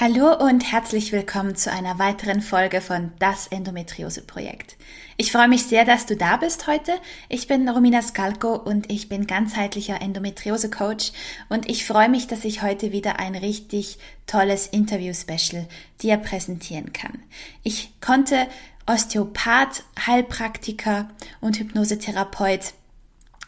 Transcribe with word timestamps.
Hallo 0.00 0.32
und 0.32 0.70
herzlich 0.70 1.10
willkommen 1.10 1.56
zu 1.56 1.72
einer 1.72 1.98
weiteren 1.98 2.40
Folge 2.40 2.80
von 2.80 3.10
Das 3.18 3.48
Endometriose 3.48 4.22
Projekt. 4.22 4.76
Ich 5.16 5.32
freue 5.32 5.48
mich 5.48 5.64
sehr, 5.64 5.84
dass 5.84 6.06
du 6.06 6.14
da 6.14 6.36
bist 6.36 6.68
heute. 6.68 6.92
Ich 7.28 7.48
bin 7.48 7.68
Romina 7.68 8.00
Skalko 8.00 8.54
und 8.54 8.92
ich 8.92 9.08
bin 9.08 9.26
ganzheitlicher 9.26 10.00
Endometriose 10.00 10.70
Coach 10.70 11.10
und 11.48 11.68
ich 11.68 11.84
freue 11.84 12.08
mich, 12.08 12.28
dass 12.28 12.44
ich 12.44 12.62
heute 12.62 12.92
wieder 12.92 13.18
ein 13.18 13.34
richtig 13.34 13.98
tolles 14.28 14.68
Interview-Special 14.68 15.66
dir 16.00 16.16
präsentieren 16.18 16.92
kann. 16.92 17.18
Ich 17.64 17.90
konnte 18.00 18.46
Osteopath, 18.86 19.82
Heilpraktiker 20.06 21.08
und 21.40 21.58
Hypnosetherapeut 21.58 22.72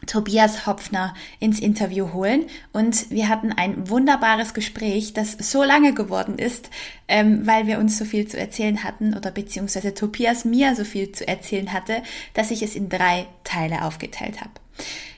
Tobias 0.06 0.66
Hopfner 0.66 1.14
ins 1.38 1.60
Interview 1.60 2.12
holen 2.12 2.46
und 2.72 3.10
wir 3.10 3.28
hatten 3.28 3.52
ein 3.52 3.88
wunderbares 3.88 4.54
Gespräch, 4.54 5.12
das 5.12 5.32
so 5.32 5.62
lange 5.62 5.94
geworden 5.94 6.38
ist, 6.38 6.70
ähm, 7.08 7.46
weil 7.46 7.66
wir 7.66 7.78
uns 7.78 7.98
so 7.98 8.04
viel 8.04 8.26
zu 8.26 8.38
erzählen 8.38 8.82
hatten 8.84 9.16
oder 9.16 9.30
beziehungsweise 9.30 9.94
Tobias 9.94 10.44
mir 10.44 10.74
so 10.74 10.84
viel 10.84 11.12
zu 11.12 11.26
erzählen 11.26 11.72
hatte, 11.72 12.02
dass 12.34 12.50
ich 12.50 12.62
es 12.62 12.74
in 12.74 12.88
drei 12.88 13.26
Teile 13.44 13.84
aufgeteilt 13.84 14.40
habe. 14.40 14.52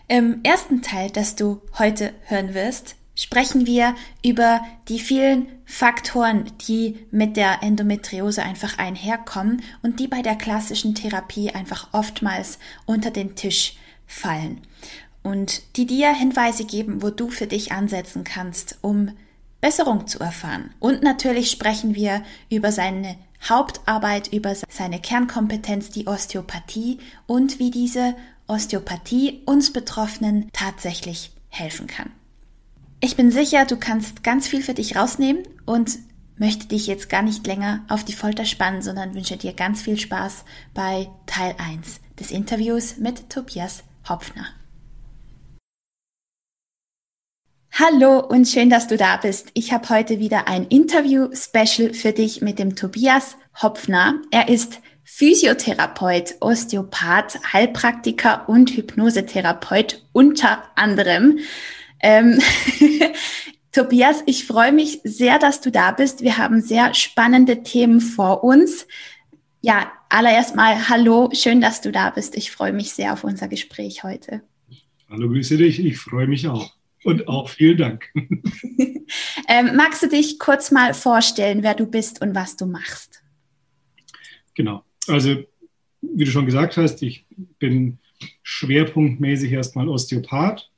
Im 0.09 0.41
ersten 0.43 0.83
Teil, 0.83 1.11
das 1.11 1.37
du 1.37 1.63
heute 1.79 2.13
hören 2.27 2.55
wirst, 2.55 2.97
sprechen 3.15 3.67
wir 3.67 3.95
über 4.25 4.61
die 4.89 4.99
vielen 4.99 5.47
Faktoren, 5.65 6.51
die 6.69 7.07
mit 7.11 7.37
der 7.37 7.63
Endometriose 7.63 8.43
einfach 8.43 8.79
einherkommen 8.79 9.63
und 9.83 10.01
die 10.01 10.09
bei 10.09 10.23
der 10.23 10.37
klassischen 10.37 10.95
Therapie 10.95 11.51
einfach 11.51 11.89
oftmals 11.93 12.59
unter 12.87 13.11
den 13.11 13.37
Tisch 13.37 13.77
fallen 14.07 14.61
und 15.23 15.63
die 15.77 15.87
dir 15.87 16.13
Hinweise 16.15 16.65
geben, 16.65 17.03
wo 17.03 17.11
du 17.11 17.31
für 17.31 17.47
dich 17.47 17.73
ansetzen 17.73 18.25
kannst, 18.25 18.79
um 18.83 19.13
Besserung 19.61 20.07
zu 20.07 20.19
erfahren. 20.19 20.71
Und 20.81 21.03
natürlich 21.03 21.51
sprechen 21.51 21.95
wir 21.95 22.23
über 22.51 22.73
seine 22.73 23.17
Hauptarbeit, 23.49 24.33
über 24.33 24.55
seine 24.69 25.01
Kernkompetenz, 25.01 25.91
die 25.91 26.07
Osteopathie 26.07 26.99
und 27.27 27.59
wie 27.59 27.71
diese 27.71 28.15
Osteopathie 28.47 29.43
uns 29.47 29.73
Betroffenen 29.73 30.49
tatsächlich 30.53 31.33
helfen 31.49 31.87
kann. 31.87 32.11
Ich 33.01 33.17
bin 33.17 33.31
sicher, 33.31 33.65
du 33.65 33.77
kannst 33.77 34.23
ganz 34.23 34.47
viel 34.47 34.63
für 34.63 34.75
dich 34.75 34.97
rausnehmen 34.97 35.43
und 35.65 35.99
möchte 36.37 36.67
dich 36.67 36.87
jetzt 36.87 37.09
gar 37.09 37.23
nicht 37.23 37.47
länger 37.47 37.85
auf 37.89 38.05
die 38.05 38.13
Folter 38.13 38.45
spannen, 38.45 38.83
sondern 38.83 39.15
wünsche 39.15 39.37
dir 39.37 39.53
ganz 39.53 39.83
viel 39.83 39.99
Spaß 39.99 40.45
bei 40.75 41.09
Teil 41.27 41.55
1 41.59 42.01
des 42.19 42.31
Interviews 42.31 42.97
mit 42.99 43.29
Tobias 43.29 43.85
Hopfner. 44.09 44.47
Hallo 47.73 48.19
und 48.21 48.47
schön, 48.47 48.69
dass 48.69 48.87
du 48.87 48.99
da 48.99 49.17
bist. 49.17 49.51
Ich 49.55 49.73
habe 49.73 49.89
heute 49.89 50.19
wieder 50.19 50.47
ein 50.47 50.67
Interview-Special 50.67 51.95
für 51.95 52.13
dich 52.13 52.43
mit 52.43 52.59
dem 52.59 52.77
Tobias 52.77 53.37
Hopfner. 53.63 54.21
Er 54.31 54.49
ist 54.49 54.81
Physiotherapeut, 55.05 56.35
Osteopath, 56.41 57.41
Heilpraktiker 57.53 58.49
und 58.49 58.71
Hypnosetherapeut 58.71 60.05
unter 60.13 60.63
anderem. 60.75 61.39
Ähm, 62.01 62.41
Tobias, 63.73 64.23
ich 64.27 64.47
freue 64.47 64.73
mich 64.73 65.01
sehr, 65.03 65.39
dass 65.39 65.63
du 65.63 65.71
da 65.71 65.93
bist. 65.93 66.21
Wir 66.21 66.37
haben 66.37 66.61
sehr 66.61 66.93
spannende 66.93 67.63
Themen 67.63 68.03
vor 68.03 68.45
uns. 68.45 68.87
Ja, 69.63 69.91
allererst 70.13 70.55
mal 70.55 70.89
hallo, 70.89 71.31
schön, 71.33 71.61
dass 71.61 71.81
du 71.81 71.91
da 71.91 72.11
bist. 72.11 72.37
Ich 72.37 72.51
freue 72.51 72.73
mich 72.73 72.93
sehr 72.93 73.13
auf 73.15 73.25
unser 73.25 73.49
Gespräch 73.49 74.05
heute. 74.05 74.43
Hallo, 75.09 75.29
grüße 75.29 75.57
dich. 75.57 75.85
Ich 75.85 75.99
freue 75.99 76.27
mich 76.27 76.49
auch. 76.49 76.75
Und 77.05 77.27
auch 77.29 77.49
vielen 77.49 77.79
Dank. 77.79 78.09
ähm, 79.49 79.75
magst 79.75 80.03
du 80.03 80.09
dich 80.09 80.39
kurz 80.39 80.71
mal 80.71 80.95
vorstellen, 80.95 81.63
wer 81.63 81.75
du 81.75 81.87
bist 81.87 82.21
und 82.21 82.35
was 82.35 82.57
du 82.57 82.67
machst? 82.67 83.23
Genau. 84.55 84.85
Also, 85.09 85.43
wie 86.03 86.25
du 86.25 86.31
schon 86.31 86.47
gesagt 86.47 86.77
hast, 86.77 87.03
ich 87.03 87.27
bin 87.59 87.99
schwerpunktmäßig 88.43 89.51
erstmal 89.51 89.89
Osteopath 89.89 90.71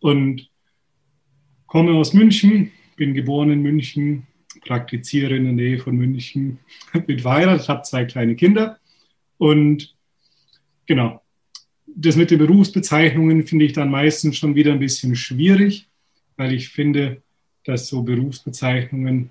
und 0.00 0.50
komme 1.66 1.92
aus 1.92 2.12
München, 2.12 2.72
bin 2.96 3.14
geboren 3.14 3.50
in 3.50 3.62
München, 3.62 4.26
praktiziere 4.66 5.36
in 5.36 5.44
der 5.44 5.52
Nähe 5.54 5.78
von 5.78 5.96
München, 5.96 6.58
bin 7.06 7.20
verheiratet, 7.20 7.68
habe 7.68 7.82
zwei 7.82 8.04
kleine 8.04 8.34
Kinder 8.34 8.79
und 9.40 9.96
genau, 10.84 11.22
das 11.86 12.14
mit 12.14 12.30
den 12.30 12.40
Berufsbezeichnungen 12.40 13.46
finde 13.46 13.64
ich 13.64 13.72
dann 13.72 13.90
meistens 13.90 14.36
schon 14.36 14.54
wieder 14.54 14.70
ein 14.70 14.78
bisschen 14.78 15.16
schwierig, 15.16 15.88
weil 16.36 16.52
ich 16.52 16.68
finde, 16.68 17.22
dass 17.64 17.88
so 17.88 18.02
Berufsbezeichnungen 18.02 19.30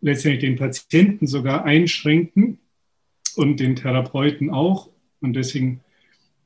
letztendlich 0.00 0.40
den 0.40 0.56
Patienten 0.56 1.26
sogar 1.26 1.66
einschränken 1.66 2.58
und 3.36 3.60
den 3.60 3.76
Therapeuten 3.76 4.48
auch. 4.48 4.88
Und 5.20 5.34
deswegen, 5.34 5.80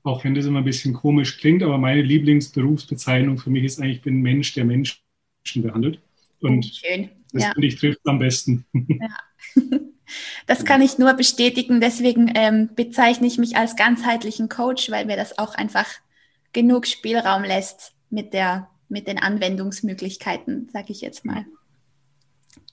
auch 0.03 0.25
wenn 0.25 0.35
das 0.35 0.47
immer 0.47 0.59
ein 0.59 0.65
bisschen 0.65 0.93
komisch 0.93 1.39
klingt, 1.39 1.63
aber 1.63 1.79
meine 1.79 2.03
Lieblingsberufsbezeichnung 2.03 3.39
für 3.39 3.51
mich 3.51 3.63
ist 3.63 3.79
eigentlich, 3.79 3.99
ich 3.99 4.03
bin 4.03 4.21
Mensch, 4.21 4.53
der 4.55 4.65
Menschen 4.65 4.99
behandelt. 5.55 6.01
Und 6.41 6.67
oh, 6.67 6.87
Schön. 6.89 7.11
Das 7.33 7.45
ja. 7.45 7.53
finde 7.53 7.69
ich 7.69 7.77
trifft 7.77 8.01
am 8.05 8.19
besten. 8.19 8.65
Ja. 8.75 9.71
Das 10.47 10.65
kann 10.65 10.83
ich 10.83 10.99
nur 10.99 11.15
bestätigen. 11.15 11.81
Deswegen 11.81 12.31
ähm, 12.35 12.71
bezeichne 12.75 13.27
ich 13.27 13.39
mich 13.39 13.57
als 13.57 13.77
ganzheitlichen 13.77 14.49
Coach, 14.49 14.91
weil 14.91 15.07
mir 15.07 15.17
das 15.17 15.39
auch 15.39 15.55
einfach 15.55 15.87
genug 16.53 16.87
Spielraum 16.87 17.45
lässt 17.45 17.93
mit, 18.11 18.33
der, 18.33 18.69
mit 18.89 19.07
den 19.07 19.19
Anwendungsmöglichkeiten, 19.19 20.69
sage 20.73 20.93
ich 20.93 21.01
jetzt 21.01 21.25
mal. 21.25 21.45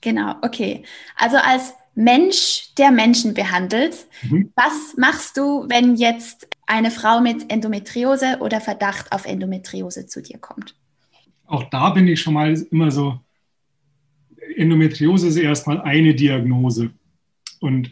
Genau, 0.00 0.34
okay. 0.42 0.84
Also 1.16 1.36
als 1.36 1.74
Mensch, 1.94 2.74
der 2.78 2.92
Menschen 2.92 3.34
behandelt, 3.34 4.06
mhm. 4.22 4.52
was 4.54 4.96
machst 4.96 5.36
du, 5.36 5.66
wenn 5.68 5.96
jetzt 5.96 6.48
eine 6.66 6.90
Frau 6.90 7.20
mit 7.20 7.50
Endometriose 7.50 8.38
oder 8.40 8.60
Verdacht 8.60 9.10
auf 9.10 9.26
Endometriose 9.26 10.06
zu 10.06 10.22
dir 10.22 10.38
kommt? 10.38 10.76
Auch 11.46 11.64
da 11.70 11.90
bin 11.90 12.06
ich 12.06 12.20
schon 12.20 12.34
mal 12.34 12.52
immer 12.70 12.90
so 12.90 13.18
Endometriose 14.56 15.28
ist 15.28 15.36
erstmal 15.36 15.80
eine 15.80 16.14
Diagnose. 16.14 16.90
Und 17.60 17.90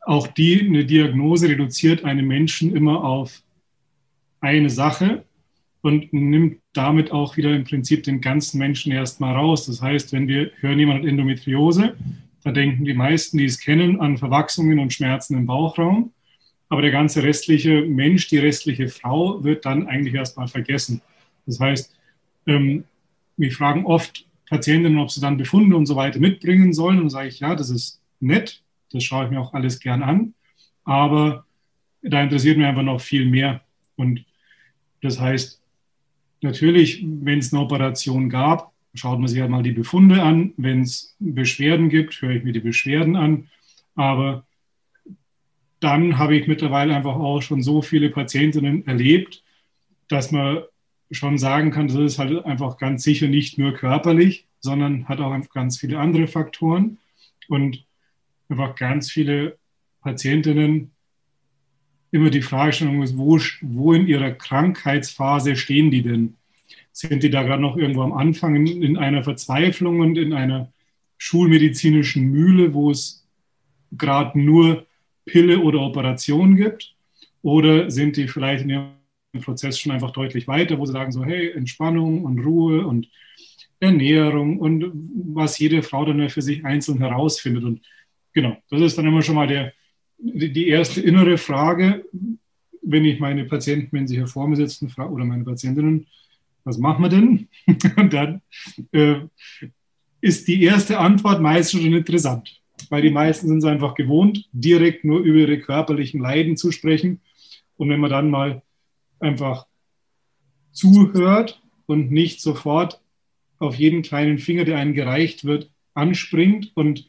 auch 0.00 0.26
die, 0.26 0.60
eine 0.60 0.84
Diagnose 0.84 1.48
reduziert 1.48 2.04
einen 2.04 2.26
Menschen 2.26 2.74
immer 2.74 3.04
auf 3.04 3.42
eine 4.40 4.70
Sache 4.70 5.24
und 5.82 6.12
nimmt 6.12 6.58
damit 6.72 7.12
auch 7.12 7.36
wieder 7.36 7.54
im 7.54 7.64
Prinzip 7.64 8.02
den 8.04 8.20
ganzen 8.20 8.58
Menschen 8.58 8.92
erstmal 8.92 9.34
raus. 9.34 9.66
Das 9.66 9.80
heißt, 9.82 10.12
wenn 10.12 10.28
wir 10.28 10.50
hören, 10.60 10.78
jemand 10.78 11.00
hat 11.00 11.08
Endometriose, 11.08 11.96
da 12.44 12.52
denken 12.52 12.84
die 12.84 12.94
meisten, 12.94 13.38
die 13.38 13.44
es 13.44 13.60
kennen, 13.60 14.00
an 14.00 14.16
Verwachsungen 14.16 14.78
und 14.78 14.92
Schmerzen 14.92 15.36
im 15.36 15.46
Bauchraum. 15.46 16.12
Aber 16.68 16.82
der 16.82 16.90
ganze 16.90 17.22
restliche 17.22 17.82
Mensch, 17.82 18.28
die 18.28 18.38
restliche 18.38 18.88
Frau 18.88 19.42
wird 19.42 19.64
dann 19.64 19.86
eigentlich 19.86 20.14
erstmal 20.14 20.48
vergessen. 20.48 21.00
Das 21.46 21.60
heißt, 21.60 21.96
ähm, 22.46 22.84
wir 23.36 23.52
fragen 23.52 23.86
oft, 23.86 24.26
Patientinnen, 24.48 24.98
ob 24.98 25.10
sie 25.10 25.20
dann 25.20 25.36
Befunde 25.36 25.76
und 25.76 25.86
so 25.86 25.96
weiter 25.96 26.18
mitbringen 26.20 26.72
sollen. 26.72 27.00
Und 27.00 27.10
sage 27.10 27.28
ich, 27.28 27.40
ja, 27.40 27.54
das 27.54 27.70
ist 27.70 28.00
nett, 28.20 28.62
das 28.92 29.04
schaue 29.04 29.24
ich 29.24 29.30
mir 29.30 29.40
auch 29.40 29.54
alles 29.54 29.80
gern 29.80 30.02
an. 30.02 30.34
Aber 30.84 31.44
da 32.02 32.22
interessiert 32.22 32.56
mich 32.56 32.66
einfach 32.66 32.82
noch 32.82 33.00
viel 33.00 33.26
mehr. 33.26 33.60
Und 33.96 34.24
das 35.02 35.20
heißt, 35.20 35.60
natürlich, 36.40 37.04
wenn 37.04 37.38
es 37.38 37.52
eine 37.52 37.62
Operation 37.62 38.28
gab, 38.28 38.72
schaut 38.94 39.18
man 39.18 39.28
sich 39.28 39.40
halt 39.40 39.50
mal 39.50 39.62
die 39.62 39.72
Befunde 39.72 40.22
an. 40.22 40.52
Wenn 40.56 40.82
es 40.82 41.16
Beschwerden 41.18 41.88
gibt, 41.88 42.20
höre 42.20 42.36
ich 42.36 42.44
mir 42.44 42.52
die 42.52 42.60
Beschwerden 42.60 43.16
an. 43.16 43.48
Aber 43.94 44.44
dann 45.80 46.18
habe 46.18 46.36
ich 46.36 46.48
mittlerweile 46.48 46.94
einfach 46.94 47.16
auch 47.16 47.40
schon 47.40 47.62
so 47.62 47.82
viele 47.82 48.10
Patientinnen 48.10 48.86
erlebt, 48.86 49.42
dass 50.08 50.32
man 50.32 50.62
schon 51.10 51.38
sagen 51.38 51.70
kann, 51.70 51.88
das 51.88 51.96
ist 51.96 52.18
halt 52.18 52.44
einfach 52.44 52.78
ganz 52.78 53.02
sicher 53.02 53.28
nicht 53.28 53.58
nur 53.58 53.72
körperlich, 53.72 54.46
sondern 54.60 55.08
hat 55.08 55.20
auch 55.20 55.34
ganz 55.50 55.78
viele 55.78 55.98
andere 55.98 56.26
Faktoren 56.26 56.98
und 57.48 57.84
einfach 58.48 58.74
ganz 58.74 59.10
viele 59.10 59.58
Patientinnen 60.00 60.92
immer 62.10 62.30
die 62.30 62.42
Fragestellung 62.42 63.02
ist, 63.02 63.18
wo, 63.18 63.38
wo 63.60 63.92
in 63.92 64.06
ihrer 64.06 64.30
Krankheitsphase 64.30 65.56
stehen 65.56 65.90
die 65.90 66.02
denn? 66.02 66.36
Sind 66.92 67.22
die 67.22 67.30
da 67.30 67.42
gerade 67.42 67.62
noch 67.62 67.76
irgendwo 67.76 68.02
am 68.02 68.12
Anfang 68.12 68.56
in, 68.56 68.82
in 68.82 68.96
einer 68.96 69.22
Verzweiflung 69.22 70.00
und 70.00 70.16
in 70.16 70.32
einer 70.32 70.72
schulmedizinischen 71.18 72.30
Mühle, 72.30 72.74
wo 72.74 72.90
es 72.90 73.26
gerade 73.92 74.38
nur 74.38 74.86
Pille 75.26 75.60
oder 75.60 75.80
Operation 75.80 76.56
gibt? 76.56 76.94
Oder 77.42 77.90
sind 77.90 78.16
die 78.16 78.26
vielleicht 78.26 78.64
in 78.64 78.70
ihrem 78.70 79.42
Prozess 79.42 79.78
schon 79.78 79.92
einfach 79.92 80.10
deutlich 80.10 80.48
weiter, 80.48 80.78
wo 80.78 80.86
sie 80.86 80.92
sagen 80.92 81.12
so, 81.12 81.24
hey, 81.24 81.52
Entspannung 81.52 82.24
und 82.24 82.40
Ruhe 82.40 82.86
und 82.86 83.08
Ernährung 83.80 84.58
und 84.58 84.90
was 85.34 85.58
jede 85.58 85.82
Frau 85.82 86.04
dann 86.04 86.28
für 86.30 86.42
sich 86.42 86.64
einzeln 86.64 86.98
herausfindet. 86.98 87.62
Und 87.62 87.80
genau, 88.40 88.56
das 88.70 88.80
ist 88.80 88.96
dann 88.96 89.06
immer 89.06 89.22
schon 89.22 89.34
mal 89.34 89.48
der, 89.48 89.72
die 90.18 90.68
erste 90.68 91.00
innere 91.00 91.38
Frage, 91.38 92.04
wenn 92.82 93.04
ich 93.04 93.18
meine 93.18 93.44
Patienten, 93.44 93.88
wenn 93.90 94.06
sie 94.06 94.14
hier 94.14 94.28
vor 94.28 94.46
mir 94.46 94.54
sitzen, 94.54 94.92
oder 94.96 95.24
meine 95.24 95.44
Patientinnen, 95.44 96.06
was 96.62 96.78
machen 96.78 97.02
wir 97.02 97.08
denn? 97.08 97.48
Und 97.96 98.12
dann 98.12 98.40
äh, 98.92 99.16
ist 100.20 100.46
die 100.46 100.62
erste 100.62 100.98
Antwort 100.98 101.40
meistens 101.40 101.82
schon 101.82 101.92
interessant, 101.92 102.60
weil 102.90 103.02
die 103.02 103.10
meisten 103.10 103.48
sind 103.48 103.58
es 103.58 103.64
einfach 103.64 103.94
gewohnt, 103.94 104.48
direkt 104.52 105.04
nur 105.04 105.20
über 105.20 105.38
ihre 105.38 105.58
körperlichen 105.58 106.20
Leiden 106.20 106.56
zu 106.56 106.70
sprechen. 106.70 107.20
Und 107.76 107.90
wenn 107.90 108.00
man 108.00 108.10
dann 108.10 108.30
mal 108.30 108.62
einfach 109.18 109.66
zuhört 110.70 111.60
und 111.86 112.12
nicht 112.12 112.40
sofort 112.40 113.00
auf 113.58 113.74
jeden 113.74 114.02
kleinen 114.02 114.38
Finger, 114.38 114.64
der 114.64 114.78
einem 114.78 114.94
gereicht 114.94 115.44
wird, 115.44 115.70
anspringt 115.94 116.70
und 116.76 117.08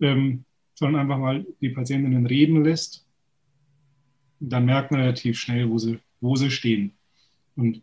ähm, 0.00 0.44
sondern 0.78 1.02
einfach 1.02 1.18
mal 1.18 1.44
die 1.60 1.70
Patientinnen 1.70 2.24
reden 2.26 2.62
lässt, 2.62 3.04
dann 4.38 4.64
merkt 4.64 4.92
man 4.92 5.00
relativ 5.00 5.36
schnell, 5.36 5.68
wo 5.68 5.76
sie, 5.76 5.98
wo 6.20 6.36
sie 6.36 6.52
stehen. 6.52 6.92
Und 7.56 7.82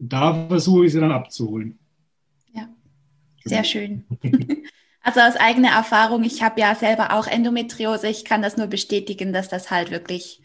da 0.00 0.48
versuche 0.48 0.86
ich 0.86 0.92
sie 0.92 0.98
dann 0.98 1.12
abzuholen. 1.12 1.78
Ja, 2.52 2.68
sehr 3.44 3.62
genau. 3.62 3.68
schön. 3.68 4.04
Also 5.06 5.20
aus 5.20 5.36
eigener 5.36 5.68
Erfahrung, 5.68 6.24
ich 6.24 6.42
habe 6.42 6.62
ja 6.62 6.74
selber 6.74 7.12
auch 7.12 7.26
Endometriose, 7.26 8.08
ich 8.08 8.24
kann 8.24 8.40
das 8.40 8.56
nur 8.56 8.68
bestätigen, 8.68 9.34
dass 9.34 9.50
das 9.50 9.70
halt 9.70 9.90
wirklich 9.90 10.40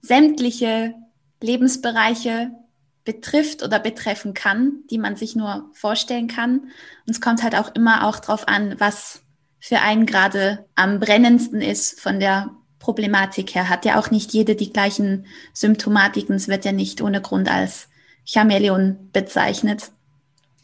sämtliche 0.00 0.94
Lebensbereiche 1.42 2.52
betrifft 3.04 3.62
oder 3.62 3.78
betreffen 3.78 4.32
kann, 4.32 4.78
die 4.90 4.96
man 4.96 5.14
sich 5.14 5.36
nur 5.36 5.68
vorstellen 5.74 6.26
kann. 6.26 6.60
Und 6.60 7.10
es 7.10 7.20
kommt 7.20 7.42
halt 7.42 7.54
auch 7.54 7.74
immer 7.74 8.08
auch 8.08 8.18
darauf 8.18 8.48
an, 8.48 8.76
was 8.78 9.22
für 9.60 9.80
einen 9.80 10.06
gerade 10.06 10.66
am 10.74 11.00
brennendsten 11.00 11.60
ist 11.60 12.00
von 12.00 12.20
der 12.20 12.50
Problematik 12.78 13.54
her. 13.54 13.68
Hat 13.68 13.84
ja 13.84 13.98
auch 13.98 14.10
nicht 14.10 14.32
jede 14.32 14.54
die 14.54 14.72
gleichen 14.72 15.26
Symptomatiken. 15.52 16.36
Es 16.36 16.48
wird 16.48 16.64
ja 16.64 16.72
nicht 16.72 17.02
ohne 17.02 17.20
Grund 17.20 17.50
als 17.50 17.88
Chameleon 18.24 19.10
bezeichnet. 19.12 19.90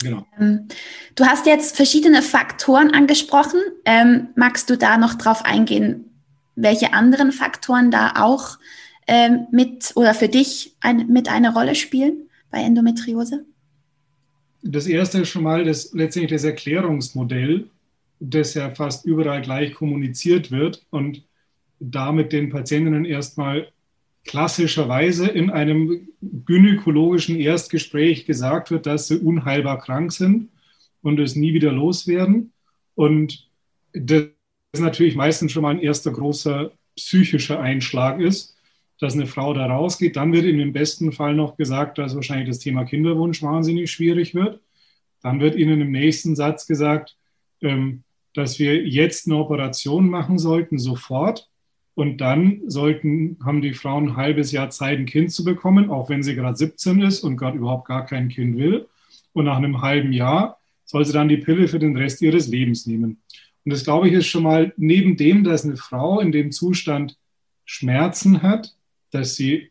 Genau. 0.02 0.26
Ähm, 0.38 0.69
du 1.14 1.25
hast 1.25 1.46
jetzt 1.46 1.76
verschiedene 1.76 2.23
Faktoren 2.23 2.91
angesprochen. 2.93 3.61
Ähm, 3.85 4.29
magst 4.37 4.70
du 4.70 4.76
da 4.76 4.99
noch 4.99 5.14
drauf 5.14 5.44
eingehen, 5.44 6.11
welche 6.56 6.93
anderen 6.93 7.32
Faktoren 7.32 7.90
da 7.90 8.14
auch 8.17 8.58
ähm, 9.06 9.47
mit 9.50 9.93
oder 9.94 10.14
für 10.14 10.29
dich 10.29 10.76
ein, 10.81 11.08
mit 11.08 11.29
eine 11.29 11.52
Rolle 11.52 11.75
spielen 11.75 12.29
bei 12.50 12.58
Endometriose? 12.61 13.44
Das 14.62 14.87
erste 14.87 15.20
ist 15.20 15.29
schon 15.29 15.43
mal 15.43 15.64
das, 15.64 15.93
letztendlich 15.93 16.32
das 16.32 16.44
Erklärungsmodell, 16.44 17.69
das 18.20 18.55
ja 18.55 18.75
fast 18.75 19.05
überall 19.06 19.43
gleich 19.43 19.75
kommuniziert 19.75 20.50
wird 20.50 20.87
und 20.90 21.25
damit 21.81 22.32
den 22.32 22.50
Patientinnen 22.50 23.05
erstmal 23.05 23.69
klassischerweise 24.25 25.26
in 25.28 25.50
einem 25.50 26.08
gynäkologischen 26.22 27.38
Erstgespräch 27.38 28.25
gesagt 28.25 28.70
wird, 28.70 28.87
dass 28.87 29.08
sie 29.08 29.19
unheilbar 29.19 29.78
krank 29.81 30.12
sind 30.12 30.49
und 31.02 31.20
es 31.20 31.37
nie 31.37 31.52
wieder 31.52 31.72
loswerden. 31.72 32.52
Und 32.94 33.49
das 33.93 34.25
natürlich 34.78 35.14
meistens 35.14 35.52
schon 35.52 35.62
mal 35.62 35.70
ein 35.70 35.81
erster 35.81 36.11
großer 36.11 36.72
psychischer 36.96 37.61
Einschlag 37.61 38.20
ist, 38.20 38.56
dass 38.99 39.14
eine 39.14 39.26
Frau 39.26 39.52
da 39.52 39.66
rausgeht. 39.66 40.16
Dann 40.16 40.32
wird 40.32 40.44
in 40.44 40.58
dem 40.58 40.72
besten 40.72 41.12
Fall 41.12 41.34
noch 41.34 41.56
gesagt, 41.56 41.99
dass 41.99 42.14
wahrscheinlich 42.14 42.49
das 42.49 42.61
Thema 42.61 42.84
Kinderwunsch 42.84 43.43
wahnsinnig 43.43 43.90
schwierig 43.90 44.34
wird. 44.34 44.61
Dann 45.22 45.40
wird 45.40 45.56
ihnen 45.56 45.81
im 45.81 45.90
nächsten 45.90 46.34
Satz 46.37 46.66
gesagt, 46.66 47.16
dass 47.61 48.59
wir 48.59 48.87
jetzt 48.87 49.27
eine 49.27 49.37
Operation 49.37 50.09
machen 50.09 50.39
sollten, 50.39 50.79
sofort. 50.79 51.49
Und 51.95 52.19
dann 52.19 52.62
sollten, 52.67 53.39
haben 53.45 53.62
die 53.62 53.73
Frauen 53.73 54.09
ein 54.09 54.17
halbes 54.17 54.51
Jahr 54.51 54.71
Zeit, 54.71 54.99
ein 54.99 55.06
Kind 55.06 55.31
zu 55.31 55.45
bekommen, 55.45 55.91
auch 55.91 56.09
wenn 56.09 56.25
sie 56.25 56.35
gerade 56.35 56.56
17 56.56 57.01
ist 57.03 57.23
und 57.23 57.37
gerade 57.37 57.59
überhaupt 57.59 57.87
gar 57.87 58.05
kein 58.05 58.29
Kind 58.29 58.56
will. 58.59 58.87
Und 59.33 59.45
nach 59.45 59.56
einem 59.56 59.81
halben 59.81 60.12
Jahr 60.12 60.59
soll 60.85 61.05
sie 61.05 61.12
dann 61.12 61.29
die 61.29 61.37
Pille 61.37 61.69
für 61.69 61.79
den 61.79 61.97
Rest 61.97 62.21
ihres 62.21 62.49
Lebens 62.49 62.87
nehmen. 62.87 63.19
Und 63.65 63.73
das, 63.73 63.85
glaube 63.85 64.09
ich, 64.09 64.15
ist 64.15 64.27
schon 64.27 64.43
mal 64.43 64.75
neben 64.77 65.17
dem, 65.17 65.45
dass 65.45 65.65
eine 65.65 65.77
Frau 65.77 66.21
in 66.21 66.33
dem 66.33 66.53
Zustand 66.53 67.17
Schmerzen 67.65 68.43
hat, 68.43 68.75
dass 69.11 69.37
sie 69.37 69.71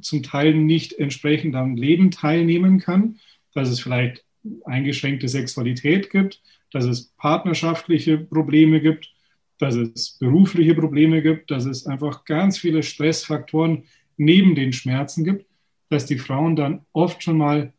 zum 0.00 0.22
Teil 0.22 0.54
nicht 0.54 0.92
entsprechend 0.92 1.56
am 1.56 1.76
Leben 1.76 2.10
teilnehmen 2.10 2.78
kann, 2.78 3.18
dass 3.54 3.68
es 3.68 3.80
vielleicht 3.80 4.24
eingeschränkte 4.64 5.28
Sexualität 5.28 6.10
gibt, 6.10 6.40
dass 6.72 6.84
es 6.84 7.12
partnerschaftliche 7.16 8.18
Probleme 8.18 8.80
gibt, 8.80 9.12
dass 9.58 9.74
es 9.74 10.16
berufliche 10.18 10.74
Probleme 10.74 11.22
gibt, 11.22 11.50
dass 11.50 11.64
es 11.64 11.86
einfach 11.86 12.24
ganz 12.24 12.58
viele 12.58 12.82
Stressfaktoren 12.82 13.84
neben 14.16 14.54
den 14.54 14.72
Schmerzen 14.72 15.24
gibt, 15.24 15.46
dass 15.90 16.06
die 16.06 16.18
Frauen 16.18 16.56
dann 16.56 16.82
oft 16.92 17.22
schon 17.22 17.38
mal 17.38 17.72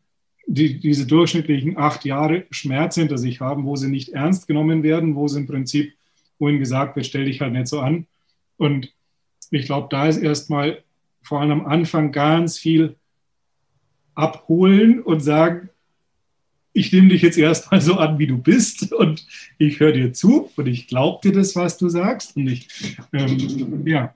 die, 0.46 0.80
diese 0.80 1.06
durchschnittlichen 1.06 1.76
acht 1.76 2.04
Jahre 2.04 2.44
Schmerz 2.50 2.96
hinter 2.96 3.18
sich 3.18 3.40
haben, 3.40 3.64
wo 3.64 3.76
sie 3.76 3.88
nicht 3.88 4.10
ernst 4.10 4.48
genommen 4.48 4.82
werden, 4.82 5.14
wo 5.14 5.28
sie 5.28 5.38
im 5.38 5.46
Prinzip, 5.46 5.94
wo 6.38 6.48
ihnen 6.48 6.58
gesagt 6.58 6.96
wird, 6.96 7.06
stell 7.06 7.26
dich 7.26 7.40
halt 7.40 7.52
nicht 7.52 7.68
so 7.68 7.80
an. 7.80 8.06
Und 8.56 8.92
ich 9.50 9.66
glaube, 9.66 9.88
da 9.90 10.08
ist 10.08 10.18
erstmal 10.18 10.82
vor 11.22 11.40
allem 11.40 11.52
am 11.52 11.66
Anfang 11.66 12.12
ganz 12.12 12.58
viel 12.58 12.96
abholen 14.14 15.00
und 15.00 15.20
sagen, 15.20 15.70
ich 16.72 16.92
nehme 16.92 17.08
dich 17.08 17.22
jetzt 17.22 17.38
erstmal 17.38 17.80
so 17.80 17.96
an, 17.96 18.18
wie 18.18 18.26
du 18.26 18.38
bist 18.38 18.92
und 18.92 19.26
ich 19.58 19.80
höre 19.80 19.92
dir 19.92 20.12
zu 20.12 20.50
und 20.56 20.66
ich 20.66 20.86
glaube 20.86 21.20
dir 21.22 21.32
das, 21.32 21.56
was 21.56 21.78
du 21.78 21.88
sagst. 21.88 22.36
Und 22.36 22.46
ich, 22.46 22.96
ähm, 23.12 23.86
ja, 23.86 24.14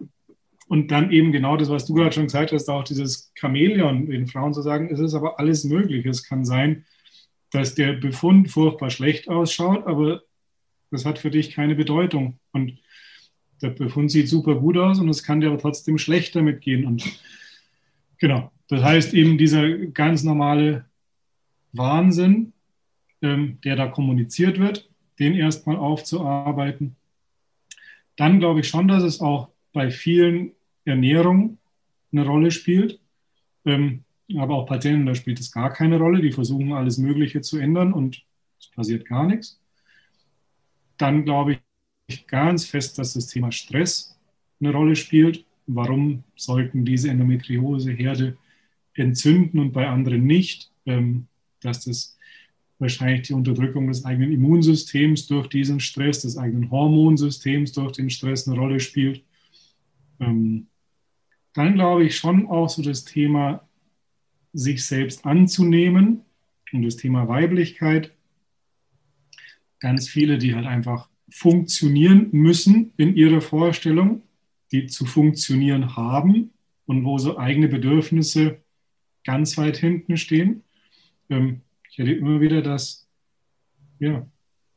und 0.68 0.90
dann 0.90 1.10
eben 1.10 1.32
genau 1.32 1.56
das, 1.56 1.68
was 1.68 1.84
du 1.84 1.94
gerade 1.94 2.12
schon 2.12 2.24
gesagt 2.24 2.52
hast, 2.52 2.68
auch 2.68 2.84
dieses 2.84 3.32
Chamäleon, 3.34 4.06
den 4.06 4.26
Frauen 4.26 4.54
zu 4.54 4.62
sagen, 4.62 4.88
es 4.90 5.00
ist 5.00 5.14
aber 5.14 5.38
alles 5.38 5.64
möglich. 5.64 6.06
Es 6.06 6.24
kann 6.24 6.44
sein, 6.44 6.84
dass 7.50 7.74
der 7.74 7.92
Befund 7.94 8.50
furchtbar 8.50 8.90
schlecht 8.90 9.28
ausschaut, 9.28 9.86
aber 9.86 10.22
das 10.90 11.04
hat 11.04 11.18
für 11.18 11.30
dich 11.30 11.52
keine 11.52 11.74
Bedeutung. 11.74 12.38
Und 12.52 12.78
der 13.62 13.70
Befund 13.70 14.10
sieht 14.10 14.28
super 14.28 14.54
gut 14.54 14.76
aus 14.76 14.98
und 14.98 15.08
es 15.08 15.22
kann 15.22 15.40
dir 15.40 15.48
aber 15.48 15.58
trotzdem 15.58 15.98
schlecht 15.98 16.34
damit 16.34 16.60
gehen. 16.60 16.84
Und 16.86 17.04
genau, 18.18 18.50
das 18.68 18.82
heißt 18.82 19.14
eben 19.14 19.38
dieser 19.38 19.68
ganz 19.86 20.22
normale 20.22 20.86
Wahnsinn, 21.76 22.52
ähm, 23.22 23.58
der 23.64 23.76
da 23.76 23.86
kommuniziert 23.86 24.58
wird, 24.58 24.88
den 25.18 25.34
erstmal 25.34 25.76
aufzuarbeiten. 25.76 26.96
Dann 28.16 28.38
glaube 28.38 28.60
ich 28.60 28.68
schon, 28.68 28.88
dass 28.88 29.02
es 29.02 29.20
auch 29.20 29.48
bei 29.72 29.90
vielen 29.90 30.52
Ernährung 30.84 31.58
eine 32.12 32.24
Rolle 32.24 32.50
spielt. 32.50 33.00
Ähm, 33.64 34.04
aber 34.36 34.54
auch 34.54 34.66
Patienten, 34.66 35.06
da 35.06 35.14
spielt 35.14 35.40
es 35.40 35.52
gar 35.52 35.72
keine 35.72 35.98
Rolle. 35.98 36.22
Die 36.22 36.32
versuchen 36.32 36.72
alles 36.72 36.98
Mögliche 36.98 37.40
zu 37.40 37.58
ändern 37.58 37.92
und 37.92 38.22
es 38.58 38.68
passiert 38.68 39.04
gar 39.06 39.26
nichts. 39.26 39.60
Dann 40.96 41.24
glaube 41.24 41.58
ich 42.06 42.26
ganz 42.26 42.66
fest, 42.66 42.98
dass 42.98 43.14
das 43.14 43.26
Thema 43.26 43.52
Stress 43.52 44.18
eine 44.60 44.72
Rolle 44.72 44.96
spielt. 44.96 45.44
Warum 45.66 46.24
sollten 46.36 46.84
diese 46.84 47.10
Endometriose-Herde 47.10 48.36
entzünden 48.94 49.58
und 49.58 49.72
bei 49.72 49.88
anderen 49.88 50.24
nicht? 50.24 50.70
Ähm, 50.86 51.26
dass 51.64 51.84
das 51.84 52.16
wahrscheinlich 52.78 53.22
die 53.22 53.34
Unterdrückung 53.34 53.88
des 53.88 54.04
eigenen 54.04 54.32
Immunsystems 54.32 55.26
durch 55.26 55.48
diesen 55.48 55.80
Stress, 55.80 56.22
des 56.22 56.36
eigenen 56.36 56.70
Hormonsystems 56.70 57.72
durch 57.72 57.92
den 57.92 58.10
Stress 58.10 58.48
eine 58.48 58.58
Rolle 58.58 58.80
spielt. 58.80 59.24
Ähm, 60.20 60.66
dann 61.52 61.74
glaube 61.74 62.04
ich 62.04 62.16
schon 62.16 62.48
auch 62.48 62.68
so 62.68 62.82
das 62.82 63.04
Thema, 63.04 63.66
sich 64.52 64.84
selbst 64.84 65.24
anzunehmen 65.24 66.22
und 66.72 66.82
das 66.82 66.96
Thema 66.96 67.28
Weiblichkeit. 67.28 68.12
Ganz 69.80 70.08
viele, 70.08 70.38
die 70.38 70.54
halt 70.54 70.66
einfach 70.66 71.08
funktionieren 71.30 72.28
müssen 72.32 72.92
in 72.96 73.16
ihrer 73.16 73.40
Vorstellung, 73.40 74.22
die 74.72 74.86
zu 74.86 75.06
funktionieren 75.06 75.96
haben 75.96 76.50
und 76.86 77.04
wo 77.04 77.18
so 77.18 77.38
eigene 77.38 77.68
Bedürfnisse 77.68 78.62
ganz 79.24 79.56
weit 79.56 79.76
hinten 79.76 80.16
stehen 80.16 80.63
ähm, 81.30 81.62
ich 81.90 81.98
erlebe 81.98 82.20
immer 82.20 82.40
wieder, 82.40 82.62
dass, 82.62 83.06
ja, 83.98 84.26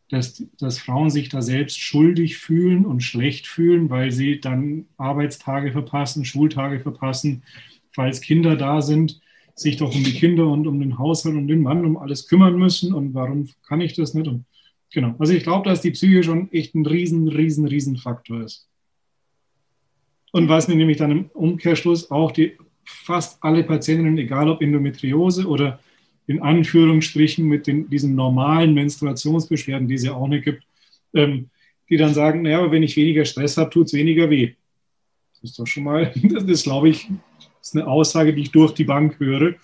dass, 0.10 0.44
dass 0.58 0.80
Frauen 0.80 1.10
sich 1.10 1.30
da 1.30 1.42
selbst 1.42 1.80
schuldig 1.80 2.38
fühlen 2.38 2.86
und 2.86 3.01
schlecht 3.01 3.48
fühlen, 3.48 3.89
weil 3.89 4.12
sie 4.12 4.39
dann 4.39 4.86
Arbeitstage 4.98 5.72
verpassen, 5.72 6.25
Schultage 6.25 6.80
verpassen, 6.80 7.44
falls 7.92 8.22
Kinder 8.22 8.56
da 8.56 8.82
sind, 8.82 9.20
sich 9.56 9.77
doch 9.77 9.94
um 9.94 10.04
die 10.04 10.13
Kinder 10.13 10.48
und 10.48 10.68
um 10.68 10.80
den 10.80 10.98
Haushalt 10.98 11.36
und 11.36 11.48
den 11.48 11.63
Mann 11.63 11.84
um 11.84 11.98
alles 11.98 12.27
kümmern 12.27 12.58
müssen 12.58 12.94
und 12.94 13.13
warum 13.13 13.50
kann 13.68 13.82
ich 13.82 13.94
das 13.94 14.13
nicht? 14.13 14.27
Und 14.27 14.46
genau, 14.94 15.16
also 15.18 15.34
ich 15.34 15.44
glaube, 15.44 15.68
dass 15.68 15.82
die 15.82 15.92
Psyche 15.92 16.24
schon 16.24 16.51
echt 16.51 16.75
ein 16.75 16.86
riesen, 16.86 17.27
riesen, 17.27 17.68
riesen 17.68 17.98
Faktor 17.98 18.44
ist. 18.44 18.70
Und 20.32 20.50
was 20.50 20.68
nämlich 20.68 20.98
dann 20.98 21.12
im 21.12 21.25
Umkehrschluss 21.34 22.12
auch 22.12 22.32
die 22.32 22.54
fast 22.86 23.44
alle 23.44 23.63
Patientinnen, 23.63 24.18
egal 24.18 24.50
ob 24.50 24.62
Endometriose 24.62 25.48
oder 25.48 25.80
in 26.27 26.41
Anführungsstrichen 26.41 27.46
mit 27.46 27.67
den, 27.67 27.89
diesen 27.89 28.15
normalen 28.15 28.74
Menstruationsbeschwerden, 28.74 29.88
die 29.88 29.96
es 29.96 30.03
ja 30.03 30.13
auch 30.13 30.27
nicht 30.27 30.43
gibt, 30.43 30.63
ähm, 31.13 31.50
die 31.89 31.98
dann 31.98 32.13
sagen, 32.13 32.41
naja, 32.41 32.60
aber 32.60 32.72
wenn 32.72 32.84
ich 32.84 32.98
weniger 32.98 33.24
Stress 33.25 33.57
habe, 33.57 33.69
tut 33.69 33.88
es 33.88 33.93
weniger 33.93 34.29
weh. 34.29 34.53
Das 35.34 35.51
ist 35.51 35.60
doch 35.60 35.65
schon 35.65 35.84
mal, 35.84 36.12
das 36.24 36.43
ist, 36.43 36.63
glaube 36.63 36.89
ich, 36.89 37.10
ist 37.62 37.75
eine 37.75 37.88
Aussage, 37.88 38.34
die 38.34 38.41
ich 38.41 38.51
durch 38.51 38.74
die 38.74 38.84
Bank 38.84 39.19
höre. 39.19 39.55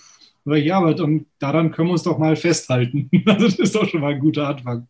Aber 0.46 0.58
ja, 0.58 0.78
aber 0.78 0.94
dann, 0.94 1.26
daran 1.40 1.72
können 1.72 1.90
wir 1.90 1.94
uns 1.94 2.04
doch 2.04 2.18
mal 2.18 2.36
festhalten. 2.36 3.10
Also 3.26 3.46
das 3.46 3.60
ist 3.60 3.76
doch 3.76 3.88
schon 3.88 4.02
mal 4.02 4.14
ein 4.14 4.20
guter 4.20 4.48
Anfang. 4.48 4.88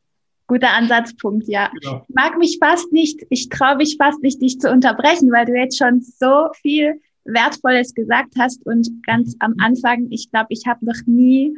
Guter 0.47 0.73
Ansatzpunkt, 0.73 1.47
ja. 1.47 1.71
Genau. 1.81 2.05
Ich 2.07 2.15
mag 2.15 2.37
mich 2.37 2.57
fast 2.59 2.91
nicht, 2.91 3.25
ich 3.29 3.49
traue 3.49 3.77
mich 3.77 3.95
fast 3.97 4.21
nicht, 4.21 4.41
dich 4.41 4.59
zu 4.59 4.69
unterbrechen, 4.69 5.31
weil 5.31 5.45
du 5.45 5.53
jetzt 5.53 5.77
schon 5.77 6.01
so 6.01 6.49
viel 6.61 6.99
Wertvolles 7.25 7.93
gesagt 7.93 8.33
hast 8.37 8.65
und 8.65 9.03
ganz 9.05 9.35
am 9.39 9.55
Anfang, 9.59 10.07
ich 10.09 10.29
glaube, 10.31 10.47
ich 10.49 10.65
habe 10.67 10.85
noch 10.85 11.05
nie 11.05 11.55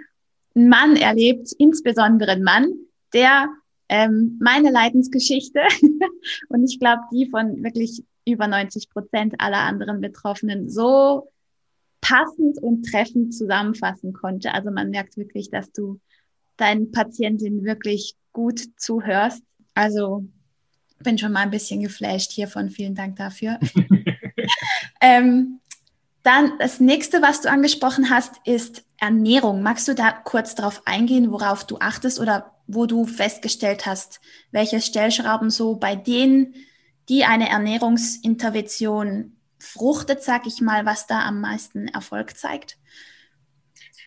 einen 0.55 0.69
Mann 0.69 0.95
erlebt, 0.95 1.51
insbesondere 1.57 2.31
einen 2.31 2.43
Mann, 2.43 2.72
der 3.13 3.50
ähm, 3.89 4.39
meine 4.41 4.72
Leidensgeschichte 4.72 5.62
und 6.50 6.63
ich 6.69 6.79
glaube, 6.79 7.01
die 7.12 7.29
von 7.29 7.63
wirklich 7.63 8.03
über 8.27 8.48
90 8.48 8.89
Prozent 8.89 9.36
aller 9.38 9.60
anderen 9.60 10.01
Betroffenen 10.01 10.69
so 10.69 11.31
passend 12.01 12.62
und 12.62 12.84
treffend 12.84 13.34
zusammenfassen 13.34 14.13
konnte. 14.13 14.53
Also 14.53 14.72
man 14.72 14.89
merkt 14.89 15.17
wirklich, 15.17 15.50
dass 15.50 15.72
du 15.72 16.00
deinen 16.57 16.91
Patientinnen 16.91 17.63
wirklich 17.63 18.15
gut 18.31 18.62
zuhörst. 18.77 19.43
Also 19.74 20.25
bin 21.03 21.17
schon 21.17 21.31
mal 21.31 21.41
ein 21.41 21.51
bisschen 21.51 21.81
geflasht 21.81 22.31
hiervon. 22.31 22.69
Vielen 22.69 22.95
Dank 22.95 23.15
dafür. 23.17 23.60
ähm, 25.05 25.59
dann 26.24 26.53
das 26.57 26.79
nächste, 26.79 27.21
was 27.21 27.41
du 27.41 27.51
angesprochen 27.51 28.09
hast, 28.09 28.35
ist 28.45 28.83
Ernährung. 28.97 29.62
Magst 29.62 29.88
du 29.88 29.93
da 29.93 30.12
kurz 30.12 30.55
darauf 30.55 30.81
eingehen, 30.85 31.31
worauf 31.31 31.67
du 31.67 31.77
achtest 31.77 32.19
oder 32.19 32.55
wo 32.65 32.88
du 32.88 33.05
festgestellt 33.05 33.85
hast, 33.85 34.19
welche 34.51 34.81
Stellschrauben 34.81 35.51
so 35.51 35.75
bei 35.75 35.95
denen, 35.95 36.55
die 37.09 37.25
eine 37.25 37.50
Ernährungsintervention 37.50 39.33
fruchtet, 39.59 40.24
sag 40.24 40.47
ich 40.47 40.62
mal, 40.62 40.85
was 40.85 41.05
da 41.05 41.21
am 41.27 41.41
meisten 41.41 41.88
Erfolg 41.88 42.35
zeigt? 42.35 42.77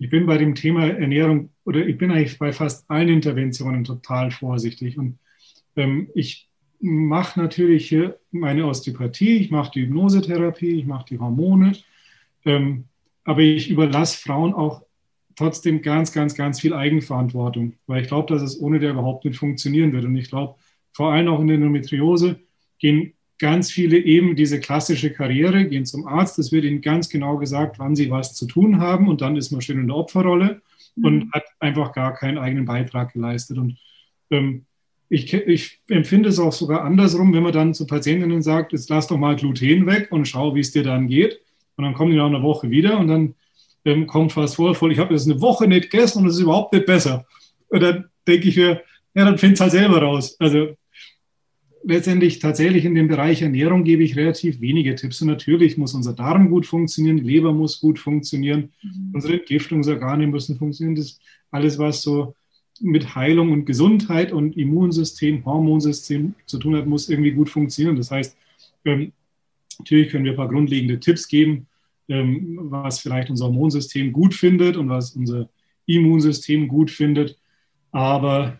Ich 0.01 0.11
bin 0.11 0.27
bei 0.27 0.39
dem 0.39 0.57
Thema 0.57 0.87
Ernährung 0.87 1.51
oder 1.65 1.87
ich 1.87 1.99
bin 1.99 2.11
eigentlich 2.11 2.39
bei 2.39 2.53
fast 2.53 2.91
allen 2.91 3.09
Interventionen 3.09 3.85
total 3.85 4.33
vorsichtig. 4.33 4.99
Und 4.99 5.19
ähm, 5.77 6.11
ich 6.15 6.48
mache 6.81 7.41
natürlich 7.41 7.89
hier 7.89 8.19
meine 8.31 8.67
Osteopathie, 8.67 9.37
ich 9.39 9.51
mache 9.51 9.73
die 9.75 9.83
Hypnosetherapie, 9.83 10.79
ich 10.79 10.87
mache 10.87 11.07
die 11.11 11.19
Hormone, 11.19 11.73
ähm, 12.45 12.85
aber 13.25 13.41
ich 13.41 13.71
überlasse 13.71 14.19
Frauen 14.19 14.55
auch 14.55 14.83
trotzdem 15.37 15.83
ganz, 15.83 16.13
ganz, 16.13 16.35
ganz 16.35 16.61
viel 16.61 16.75
Eigenverantwortung, 16.75 17.75
weil 17.87 18.03
ich 18.03 18.09
glaube, 18.09 18.33
dass 18.33 18.43
es 18.43 18.61
ohne 18.61 18.79
der 18.79 18.93
überhaupt 18.93 19.25
nicht 19.25 19.39
funktionieren 19.39 19.93
wird. 19.93 20.05
Und 20.05 20.17
ich 20.17 20.29
glaube, 20.29 20.57
vor 20.93 21.13
allem 21.13 21.29
auch 21.29 21.41
in 21.41 21.47
der 21.47 21.57
Endometriose 21.57 22.41
gehen 22.79 23.13
ganz 23.39 23.71
viele 23.71 23.99
eben 23.99 24.35
diese 24.35 24.59
klassische 24.59 25.13
Karriere, 25.13 25.67
gehen 25.67 25.87
zum 25.87 26.07
Arzt, 26.07 26.39
es 26.39 26.51
wird 26.51 26.65
ihnen 26.65 26.81
ganz 26.81 27.09
genau 27.09 27.37
gesagt, 27.37 27.79
wann 27.79 27.95
sie 27.95 28.11
was 28.11 28.35
zu 28.35 28.47
tun 28.47 28.81
haben 28.81 29.09
und 29.09 29.21
dann 29.21 29.37
ist 29.37 29.53
man 29.53 29.61
schön 29.61 29.79
in 29.79 29.87
der 29.87 29.97
Opferrolle 29.97 30.61
mhm. 30.97 31.05
und 31.05 31.33
hat 31.33 31.45
einfach 31.61 31.93
gar 31.93 32.15
keinen 32.15 32.39
eigenen 32.39 32.65
Beitrag 32.65 33.13
geleistet. 33.13 33.59
Und 33.59 33.79
ähm, 34.31 34.67
ich, 35.09 35.33
ich, 35.33 35.81
empfinde 35.89 36.29
es 36.29 36.39
auch 36.39 36.53
sogar 36.53 36.83
andersrum, 36.83 37.33
wenn 37.33 37.43
man 37.43 37.53
dann 37.53 37.75
zu 37.75 37.87
Patientinnen 37.87 38.43
sagt, 38.43 38.73
jetzt 38.73 38.91
lass 38.91 39.07
doch 39.07 39.17
mal 39.17 39.37
Gluten 39.37 39.87
weg 39.87 40.09
und 40.11 40.29
schau, 40.29 40.55
wie 40.55 40.61
es 40.61 40.71
dir 40.71 40.83
dann 40.83 41.09
geht. 41.09 41.41
Und 41.77 41.85
dann 41.85 41.95
kommen 41.95 42.11
die 42.11 42.19
nach 42.19 42.27
einer 42.27 42.43
Woche 42.43 42.71
wieder 42.71 42.99
und 42.99 43.09
dann 43.09 43.35
ähm, 43.85 44.07
kommt 44.07 44.33
fast 44.33 44.57
vor, 44.57 44.75
voll, 44.75 44.93
ich 44.93 44.99
habe 44.99 45.15
jetzt 45.15 45.29
eine 45.29 45.41
Woche 45.41 45.67
nicht 45.67 45.91
gegessen 45.91 46.23
und 46.23 46.29
es 46.29 46.35
ist 46.35 46.43
überhaupt 46.43 46.73
nicht 46.73 46.87
besser. 46.87 47.27
Und 47.69 47.83
dann 47.83 48.05
denke 48.27 48.49
ich 48.49 48.57
mir, 48.57 48.83
ja, 49.15 49.25
dann 49.25 49.39
find 49.39 49.55
es 49.55 49.61
halt 49.61 49.73
selber 49.73 50.03
raus. 50.03 50.37
Also 50.39 50.77
letztendlich 51.85 52.39
tatsächlich 52.39 52.85
in 52.85 52.95
dem 52.95 53.09
Bereich 53.09 53.41
Ernährung 53.41 53.85
gebe 53.85 54.03
ich 54.03 54.17
relativ 54.17 54.61
wenige 54.61 54.95
Tipps. 54.95 55.23
Und 55.23 55.29
natürlich 55.29 55.79
muss 55.79 55.95
unser 55.95 56.13
Darm 56.13 56.51
gut 56.51 56.67
funktionieren, 56.67 57.17
die 57.17 57.23
Leber 57.23 57.53
muss 57.53 57.81
gut 57.81 57.99
funktionieren, 57.99 58.73
mhm. 58.83 59.13
unsere 59.15 59.35
Entgiftungsorgane 59.35 60.27
müssen 60.27 60.57
funktionieren. 60.57 60.97
Das 60.97 61.19
alles, 61.51 61.79
was 61.79 62.03
so 62.03 62.35
mit 62.81 63.15
Heilung 63.15 63.53
und 63.53 63.65
Gesundheit 63.65 64.33
und 64.33 64.57
Immunsystem, 64.57 65.45
Hormonsystem 65.45 66.35
zu 66.47 66.59
tun 66.59 66.77
hat, 66.77 66.87
muss 66.87 67.09
irgendwie 67.09 67.33
gut 67.33 67.49
funktionieren. 67.49 67.97
Das 67.97 68.11
heißt, 68.11 68.37
ähm, 68.85 69.13
natürlich 69.79 70.11
können 70.11 70.25
wir 70.25 70.33
ein 70.33 70.37
paar 70.37 70.49
grundlegende 70.49 71.01
Tipps 71.01 71.29
geben, 71.29 71.67
ähm, 72.09 72.59
was 72.63 73.01
vielleicht 73.01 73.31
unser 73.31 73.47
Hormonsystem 73.47 74.13
gut 74.13 74.35
findet 74.35 74.77
und 74.77 74.89
was 74.89 75.13
unser 75.13 75.49
Immunsystem 75.87 76.69
gut 76.69 76.91
findet. 76.91 77.39
Aber 77.91 78.59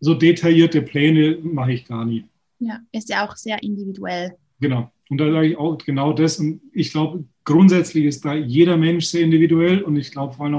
so 0.00 0.14
detaillierte 0.14 0.82
Pläne 0.82 1.38
mache 1.42 1.72
ich 1.72 1.84
gar 1.84 2.04
nie. 2.04 2.24
Ja, 2.58 2.80
ist 2.92 3.08
ja 3.08 3.26
auch 3.26 3.36
sehr 3.36 3.62
individuell. 3.62 4.36
Genau. 4.60 4.90
Und 5.08 5.18
da 5.18 5.30
sage 5.30 5.48
ich 5.48 5.56
auch 5.56 5.76
genau 5.78 6.12
das. 6.12 6.38
Und 6.38 6.60
ich 6.72 6.92
glaube, 6.92 7.24
grundsätzlich 7.44 8.04
ist 8.04 8.24
da 8.24 8.34
jeder 8.34 8.76
Mensch 8.76 9.06
sehr 9.06 9.22
individuell 9.22 9.82
und 9.82 9.96
ich 9.96 10.10
glaube 10.10 10.32
vor 10.34 10.46
allem 10.46 10.54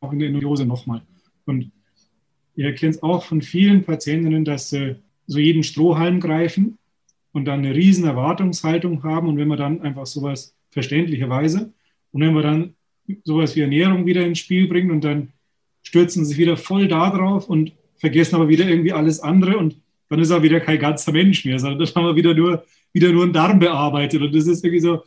auch 0.00 0.12
in 0.12 0.18
der 0.18 0.28
Endometriose 0.28 0.64
nochmal. 0.64 1.02
Und 1.44 1.70
ihr 2.60 2.74
kennt 2.74 2.96
es 2.96 3.02
auch 3.02 3.24
von 3.24 3.40
vielen 3.40 3.84
Patientinnen, 3.84 4.44
dass 4.44 4.68
sie 4.68 4.96
so 5.26 5.38
jeden 5.38 5.62
Strohhalm 5.62 6.20
greifen 6.20 6.76
und 7.32 7.46
dann 7.46 7.60
eine 7.60 7.74
riesen 7.74 8.04
Erwartungshaltung 8.04 9.02
haben. 9.02 9.28
Und 9.28 9.38
wenn 9.38 9.48
man 9.48 9.56
dann 9.56 9.80
einfach 9.80 10.04
sowas 10.04 10.54
verständlicherweise 10.68 11.72
und 12.12 12.20
wenn 12.20 12.34
man 12.34 12.42
dann 12.42 12.74
sowas 13.24 13.56
wie 13.56 13.62
Ernährung 13.62 14.04
wieder 14.04 14.26
ins 14.26 14.40
Spiel 14.40 14.68
bringt 14.68 14.90
und 14.90 15.02
dann 15.02 15.28
stürzen 15.82 16.22
sie 16.22 16.32
sich 16.32 16.38
wieder 16.38 16.58
voll 16.58 16.86
da 16.86 17.08
drauf 17.08 17.48
und 17.48 17.72
vergessen 17.96 18.34
aber 18.34 18.48
wieder 18.48 18.68
irgendwie 18.68 18.92
alles 18.92 19.20
andere 19.20 19.56
und 19.56 19.76
dann 20.10 20.20
ist 20.20 20.28
er 20.28 20.42
wieder 20.42 20.60
kein 20.60 20.78
ganzer 20.78 21.12
Mensch 21.12 21.46
mehr, 21.46 21.58
sondern 21.58 21.78
dann 21.78 21.94
haben 21.94 22.08
wir 22.08 22.16
wieder 22.16 22.34
nur, 22.34 22.66
wieder 22.92 23.10
nur 23.10 23.22
einen 23.22 23.32
Darm 23.32 23.58
bearbeitet. 23.58 24.20
Und 24.20 24.34
das 24.34 24.46
ist 24.46 24.62
irgendwie 24.62 24.80
so, 24.80 25.02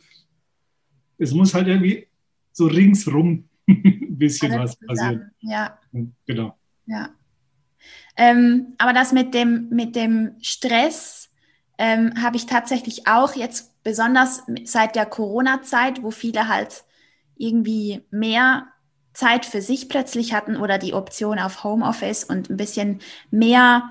es 1.18 1.32
muss 1.32 1.54
halt 1.54 1.68
irgendwie 1.68 2.08
so 2.50 2.66
ringsrum 2.66 3.44
ein 3.68 4.18
bisschen 4.18 4.50
alles 4.50 4.76
was 4.80 4.86
passieren. 4.88 5.30
Ja. 5.40 5.78
Genau. 6.26 6.58
Ja. 6.86 7.10
Ähm, 8.16 8.74
aber 8.78 8.92
das 8.92 9.12
mit 9.12 9.34
dem, 9.34 9.68
mit 9.70 9.96
dem 9.96 10.36
Stress 10.40 11.30
ähm, 11.78 12.22
habe 12.22 12.36
ich 12.36 12.46
tatsächlich 12.46 13.06
auch 13.06 13.34
jetzt 13.34 13.82
besonders 13.82 14.42
seit 14.64 14.94
der 14.94 15.06
Corona-Zeit, 15.06 16.02
wo 16.02 16.10
viele 16.10 16.48
halt 16.48 16.84
irgendwie 17.36 18.02
mehr 18.10 18.68
Zeit 19.12 19.46
für 19.46 19.62
sich 19.62 19.88
plötzlich 19.88 20.34
hatten 20.34 20.56
oder 20.56 20.78
die 20.78 20.94
Option 20.94 21.38
auf 21.38 21.64
Homeoffice 21.64 22.24
und 22.24 22.50
ein 22.50 22.56
bisschen 22.56 23.00
mehr 23.30 23.90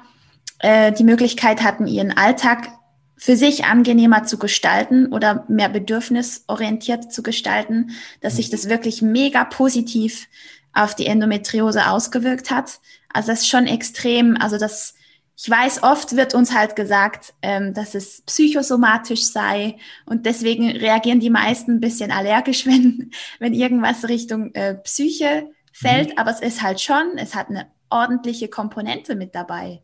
äh, 0.60 0.92
die 0.92 1.04
Möglichkeit 1.04 1.64
hatten, 1.64 1.88
ihren 1.88 2.16
Alltag 2.16 2.70
für 3.16 3.38
sich 3.38 3.64
angenehmer 3.66 4.24
zu 4.24 4.38
gestalten 4.38 5.14
oder 5.14 5.46
mehr 5.48 5.70
bedürfnisorientiert 5.70 7.14
zu 7.14 7.24
gestalten, 7.24 7.92
dass 8.20 8.36
sich 8.36 8.50
das 8.50 8.68
wirklich 8.68 9.02
mega 9.02 9.46
positiv 9.46 10.28
auf 10.74 10.96
die 10.96 11.06
Endometriose 11.06 11.88
ausgewirkt 11.90 12.52
hat. 12.52 12.80
Also 13.12 13.28
das 13.28 13.42
ist 13.42 13.50
schon 13.50 13.68
extrem, 13.68 14.38
also 14.38 14.58
das 14.58 14.96
ich 15.36 15.50
weiß, 15.50 15.82
oft 15.82 16.16
wird 16.16 16.36
uns 16.36 16.54
halt 16.54 16.76
gesagt, 16.76 17.34
ähm, 17.42 17.74
dass 17.74 17.96
es 17.96 18.22
psychosomatisch 18.22 19.24
sei 19.24 19.78
und 20.06 20.26
deswegen 20.26 20.70
reagieren 20.70 21.20
die 21.20 21.32
meisten 21.32 21.72
ein 21.72 21.80
bisschen 21.80 22.12
allergisch, 22.12 22.66
wenn, 22.68 23.12
wenn 23.40 23.54
irgendwas 23.54 24.08
Richtung 24.08 24.54
äh, 24.54 24.76
Psyche 24.76 25.50
fällt. 25.72 26.10
Mhm. 26.10 26.18
Aber 26.18 26.32
es 26.32 26.40
ist 26.40 26.62
halt 26.62 26.82
schon, 26.82 27.18
es 27.18 27.34
hat 27.34 27.50
eine 27.50 27.68
ordentliche 27.90 28.48
Komponente 28.48 29.16
mit 29.16 29.34
dabei. 29.34 29.82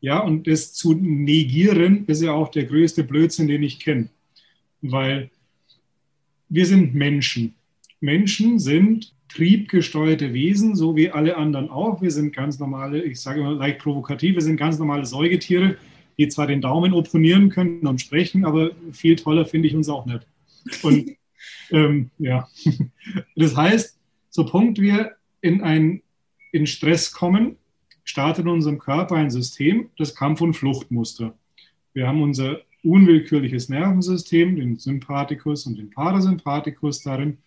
Ja, 0.00 0.20
und 0.20 0.46
das 0.46 0.74
zu 0.74 0.92
negieren 0.94 2.04
ist 2.06 2.22
ja 2.22 2.32
auch 2.32 2.50
der 2.50 2.64
größte 2.64 3.04
Blödsinn, 3.04 3.48
den 3.48 3.62
ich 3.62 3.80
kenne. 3.80 4.08
Weil 4.82 5.30
wir 6.48 6.66
sind 6.66 6.94
Menschen. 6.94 7.54
Menschen 8.00 8.58
sind 8.58 9.13
triebgesteuerte 9.34 10.32
Wesen, 10.32 10.76
so 10.76 10.94
wie 10.96 11.10
alle 11.10 11.36
anderen 11.36 11.68
auch. 11.68 12.00
Wir 12.00 12.10
sind 12.10 12.34
ganz 12.34 12.58
normale, 12.58 13.02
ich 13.02 13.20
sage 13.20 13.40
immer 13.40 13.52
leicht 13.52 13.80
provokativ, 13.80 14.36
wir 14.36 14.42
sind 14.42 14.56
ganz 14.56 14.78
normale 14.78 15.04
Säugetiere, 15.04 15.76
die 16.18 16.28
zwar 16.28 16.46
den 16.46 16.60
Daumen 16.60 16.92
opponieren 16.92 17.48
können 17.48 17.86
und 17.86 18.00
sprechen, 18.00 18.44
aber 18.44 18.70
viel 18.92 19.16
toller 19.16 19.44
finde 19.44 19.68
ich 19.68 19.74
uns 19.74 19.88
auch 19.88 20.06
nicht. 20.06 20.26
Und 20.82 21.10
ähm, 21.70 22.10
ja, 22.18 22.48
das 23.34 23.56
heißt, 23.56 23.98
so 24.30 24.46
Punkt 24.46 24.80
wir 24.80 25.12
in 25.40 25.62
ein 25.62 26.02
in 26.52 26.68
Stress 26.68 27.10
kommen, 27.10 27.56
startet 28.04 28.44
in 28.44 28.50
unserem 28.50 28.78
Körper 28.78 29.16
ein 29.16 29.30
System, 29.30 29.90
das 29.98 30.14
Kampf- 30.14 30.40
und 30.40 30.54
Fluchtmuster. 30.54 31.34
Wir 31.92 32.06
haben 32.06 32.22
unser 32.22 32.60
unwillkürliches 32.84 33.68
Nervensystem, 33.68 34.54
den 34.54 34.76
Sympathikus 34.76 35.66
und 35.66 35.76
den 35.76 35.90
Parasympathikus 35.90 37.02
darin. 37.02 37.38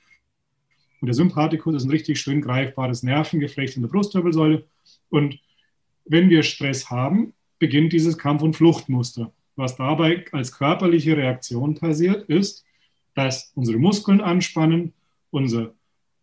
Und 0.99 1.07
der 1.07 1.15
Sympathikus 1.15 1.75
ist 1.75 1.83
ein 1.83 1.91
richtig 1.91 2.19
schön 2.19 2.41
greifbares 2.41 3.03
Nervengeflecht 3.03 3.75
in 3.75 3.83
der 3.83 3.89
Brustwirbelsäule. 3.89 4.65
Und 5.09 5.39
wenn 6.05 6.29
wir 6.29 6.43
Stress 6.43 6.89
haben, 6.89 7.33
beginnt 7.59 7.93
dieses 7.93 8.17
Kampf- 8.17 8.41
und 8.41 8.55
Fluchtmuster. 8.55 9.31
was 9.59 9.75
dabei 9.75 10.23
als 10.33 10.51
körperliche 10.51 11.17
Reaktion 11.17 11.73
passiert, 11.73 12.29
ist, 12.29 12.63
dass 13.15 13.51
unsere 13.55 13.79
Muskeln 13.79 14.21
anspannen, 14.21 14.93
unser, 15.31 15.73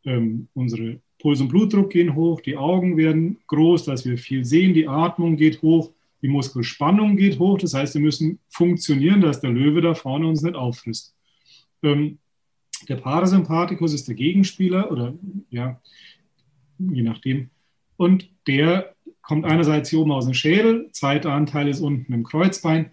ähm, 0.05 0.47
unsere 0.55 1.01
Puls 1.19 1.41
und 1.41 1.49
Blutdruck 1.49 1.91
gehen 1.91 2.15
hoch, 2.15 2.41
die 2.41 2.57
Augen 2.57 2.97
werden 2.97 3.39
groß, 3.49 3.87
dass 3.87 4.05
wir 4.05 4.19
viel 4.19 4.45
sehen, 4.45 4.73
die 4.73 4.87
Atmung 4.87 5.37
geht 5.37 5.63
hoch, 5.63 5.91
die 6.23 6.29
Muskelspannung 6.29 7.17
geht 7.17 7.41
hoch. 7.41 7.59
Das 7.59 7.75
heißt, 7.75 7.95
wir 7.95 8.03
müssen 8.03 8.39
funktionieren, 8.49 9.21
dass 9.21 9.41
der 9.41 9.51
Löwe 9.51 9.81
da 9.81 9.95
vorne 9.95 10.29
uns 10.29 10.43
nicht 10.43 10.55
auffrisst. 10.55 11.13
Ähm, 11.83 12.19
der 12.87 12.97
Parasympathikus 12.97 13.93
ist 13.93 14.09
der 14.09 14.15
Gegenspieler 14.15 14.91
oder 14.91 15.15
ja, 15.51 15.81
je 16.79 17.03
nachdem. 17.03 17.51
Und 17.97 18.29
der 18.47 18.95
kommt 19.23 19.45
einerseits 19.45 19.91
hier 19.91 20.01
oben 20.01 20.13
aus 20.13 20.27
dem 20.27 20.35
Schädel, 20.35 20.91
zweiter 20.93 21.33
Anteil 21.33 21.69
ist 21.69 21.81
unten 21.81 22.13
im 22.13 22.25
Kreuzbein 22.25 22.91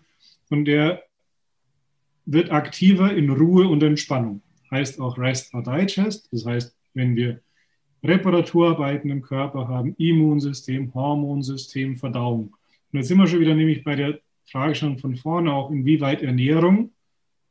und 0.49 0.65
der 0.65 1.03
wird 2.25 2.51
aktiver 2.51 3.13
in 3.13 3.29
Ruhe 3.29 3.67
und 3.67 3.83
Entspannung. 3.83 4.41
Heißt 4.69 5.01
auch 5.01 5.17
Rest 5.17 5.53
or 5.53 5.63
Digest. 5.63 6.29
Das 6.31 6.45
heißt, 6.45 6.75
wenn 6.93 7.15
wir 7.15 7.41
Reparaturarbeiten 8.03 9.09
im 9.09 9.21
Körper 9.21 9.67
haben, 9.67 9.95
Immunsystem, 9.97 10.93
Hormonsystem, 10.93 11.97
Verdauung. 11.97 12.55
Und 12.91 12.99
jetzt 12.99 13.07
sind 13.07 13.17
wir 13.17 13.27
schon 13.27 13.39
wieder 13.39 13.55
nämlich 13.55 13.83
bei 13.83 13.95
der 13.95 14.19
Frage 14.45 14.75
schon 14.75 14.97
von 14.97 15.15
vorne 15.15 15.53
auch, 15.53 15.71
inwieweit 15.71 16.21
Ernährung 16.21 16.91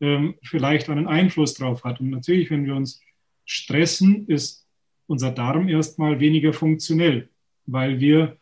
ähm, 0.01 0.35
vielleicht 0.43 0.89
einen 0.89 1.07
Einfluss 1.07 1.55
drauf 1.55 1.85
hat. 1.85 2.01
Und 2.01 2.11
natürlich, 2.11 2.51
wenn 2.51 2.65
wir 2.65 2.75
uns 2.75 3.01
stressen, 3.45 4.27
ist 4.27 4.67
unser 5.07 5.31
Darm 5.31 5.69
erstmal 5.69 6.21
weniger 6.21 6.53
funktionell, 6.53 7.29
weil 7.67 8.01
wir 8.01 8.37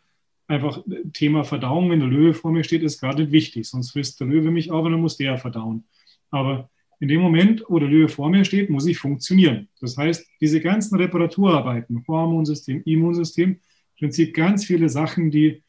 einfach 0.47 0.83
Thema 1.13 1.43
Verdauung, 1.43 1.89
wenn 1.89 1.99
der 1.99 2.09
Löwe 2.09 2.33
vor 2.33 2.51
mir 2.51 2.63
steht, 2.63 2.83
ist 2.83 2.99
gerade 2.99 3.31
wichtig. 3.31 3.67
Sonst 3.67 3.91
frisst 3.91 4.19
der 4.19 4.27
Löwe 4.27 4.51
mich 4.51 4.71
auf 4.71 4.85
und 4.85 4.91
dann 4.91 5.01
muss 5.01 5.17
der 5.17 5.37
verdauen. 5.37 5.83
Aber 6.31 6.69
in 6.99 7.07
dem 7.07 7.21
Moment, 7.21 7.63
wo 7.69 7.79
der 7.79 7.87
Löwe 7.87 8.09
vor 8.09 8.29
mir 8.29 8.43
steht, 8.43 8.69
muss 8.69 8.85
ich 8.85 8.97
funktionieren. 8.97 9.69
Das 9.79 9.97
heißt, 9.97 10.27
diese 10.41 10.59
ganzen 10.59 10.97
Reparaturarbeiten, 10.97 12.03
Hormonsystem, 12.07 12.81
Immunsystem, 12.83 13.51
im 13.51 13.59
Prinzip 13.97 14.33
ganz 14.33 14.65
viele 14.65 14.89
Sachen, 14.89 15.31
die 15.31 15.63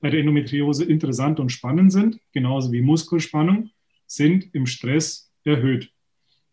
bei 0.00 0.10
der 0.10 0.20
Endometriose 0.20 0.84
interessant 0.84 1.40
und 1.40 1.50
spannend 1.50 1.92
sind, 1.92 2.20
genauso 2.32 2.72
wie 2.72 2.82
Muskelspannung, 2.82 3.70
sind 4.06 4.54
im 4.54 4.66
Stress 4.66 5.25
erhöht. 5.46 5.90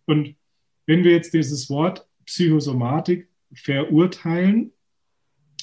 Und 0.06 0.36
wenn 0.86 1.04
wir 1.04 1.12
jetzt 1.12 1.34
dieses 1.34 1.70
Wort 1.70 2.08
Psychosomatik 2.26 3.28
verurteilen, 3.54 4.72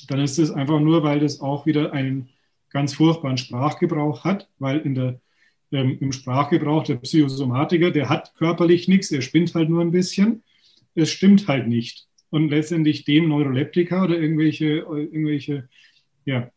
dann 0.09 0.21
ist 0.21 0.39
es 0.39 0.51
einfach 0.51 0.81
nur, 0.81 1.03
weil 1.03 1.21
das 1.21 1.41
auch 1.41 1.67
wieder 1.67 1.93
einen 1.93 2.29
ganz 2.71 2.95
furchtbaren 2.95 3.39
Sprachgebrauch 3.39 4.25
hat, 4.25 4.49
weil 4.59 4.79
in 4.81 4.95
der, 4.95 5.21
ähm, 5.73 5.99
im 6.01 6.13
Sprachgebrauch 6.13 6.85
der 6.85 6.97
Psychosomatiker, 6.97 7.91
der 7.91 8.09
hat 8.09 8.35
körperlich 8.37 8.89
nichts, 8.89 9.11
er 9.11 9.23
spinnt 9.23 9.55
halt 9.55 9.69
nur 9.69 9.83
ein 9.83 9.91
bisschen. 9.91 10.43
Es 10.95 11.11
stimmt 11.11 11.49
halt 11.49 11.69
nicht. 11.69 12.07
Und 12.31 12.49
letztendlich 12.49 13.05
dem 13.05 13.29
Neuroleptika 13.29 14.05
oder 14.05 14.19
irgendwelche, 14.19 14.65
irgendwelche 14.67 15.69
ja, 16.25 16.51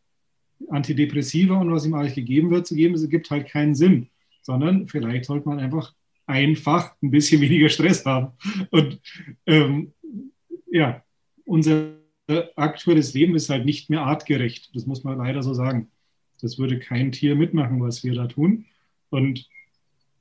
Antidepressiva 0.70 1.60
und 1.60 1.72
was 1.72 1.86
ihm 1.86 1.96
eigentlich 1.96 2.16
gegeben 2.16 2.52
wird, 2.52 2.68
zu 2.68 2.76
geben, 2.76 2.94
es 2.96 3.10
gibt 3.10 3.30
halt 3.32 3.48
keinen 3.48 3.76
Sinn, 3.76 4.10
sondern 4.42 4.88
vielleicht 4.88 5.26
sollte 5.26 5.48
man 5.48 5.60
einfach 5.60 5.94
einfach 6.26 6.96
ein 7.02 7.12
bisschen 7.12 7.42
weniger 7.42 7.70
Stress 7.70 8.06
haben. 8.06 8.34
Und 8.72 9.00
ähm, 9.46 9.94
ja, 10.72 11.04
unser 11.46 11.94
aktuelles 12.56 13.14
Leben 13.14 13.36
ist 13.36 13.50
halt 13.50 13.66
nicht 13.66 13.90
mehr 13.90 14.02
artgerecht. 14.02 14.74
Das 14.74 14.86
muss 14.86 15.04
man 15.04 15.18
leider 15.18 15.44
so 15.44 15.54
sagen. 15.54 15.92
Das 16.42 16.58
würde 16.58 16.80
kein 16.80 17.12
Tier 17.12 17.36
mitmachen, 17.36 17.82
was 17.82 18.04
wir 18.04 18.14
da 18.14 18.28
tun. 18.28 18.66
Und 19.10 19.48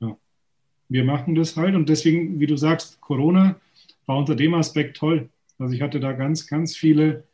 ja, 0.01 0.17
wir 0.89 1.05
machen 1.05 1.35
das 1.35 1.57
halt. 1.57 1.75
Und 1.75 1.89
deswegen, 1.89 2.41
wie 2.41 2.47
du 2.47 2.57
sagst, 2.57 3.01
Corona 3.01 3.61
war 4.07 4.19
unter 4.19 4.35
dem 4.35 4.55
Aspekt 4.55 4.97
toll. 4.97 5.29
Also 5.59 5.75
ich 5.75 5.83
hatte 5.83 6.01
da 6.01 6.13
ganz, 6.13 6.47
ganz 6.47 6.77
viele 6.77 7.25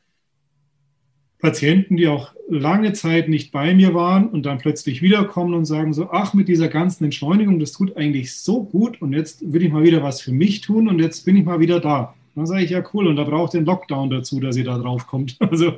Patienten, 1.40 1.96
die 1.96 2.08
auch 2.08 2.32
lange 2.48 2.92
Zeit 2.92 3.28
nicht 3.28 3.52
bei 3.52 3.74
mir 3.74 3.94
waren 3.94 4.28
und 4.28 4.44
dann 4.44 4.58
plötzlich 4.58 5.02
wiederkommen 5.02 5.54
und 5.54 5.66
sagen 5.66 5.92
so, 5.92 6.10
ach, 6.10 6.34
mit 6.34 6.48
dieser 6.48 6.68
ganzen 6.68 7.04
Entschleunigung, 7.04 7.60
das 7.60 7.72
tut 7.72 7.96
eigentlich 7.96 8.34
so 8.34 8.64
gut 8.64 9.00
und 9.00 9.12
jetzt 9.12 9.52
will 9.52 9.62
ich 9.62 9.72
mal 9.72 9.84
wieder 9.84 10.02
was 10.02 10.20
für 10.20 10.32
mich 10.32 10.62
tun 10.62 10.88
und 10.88 10.98
jetzt 10.98 11.24
bin 11.24 11.36
ich 11.36 11.44
mal 11.44 11.60
wieder 11.60 11.78
da. 11.80 12.14
Dann 12.34 12.46
sage 12.46 12.64
ich, 12.64 12.70
ja 12.70 12.82
cool, 12.92 13.06
und 13.06 13.16
da 13.16 13.24
braucht 13.24 13.54
ihr 13.54 13.58
einen 13.58 13.66
Lockdown 13.66 14.10
dazu, 14.10 14.40
dass 14.40 14.56
ihr 14.56 14.64
da 14.64 14.78
drauf 14.78 15.06
kommt. 15.06 15.36
Also 15.50 15.72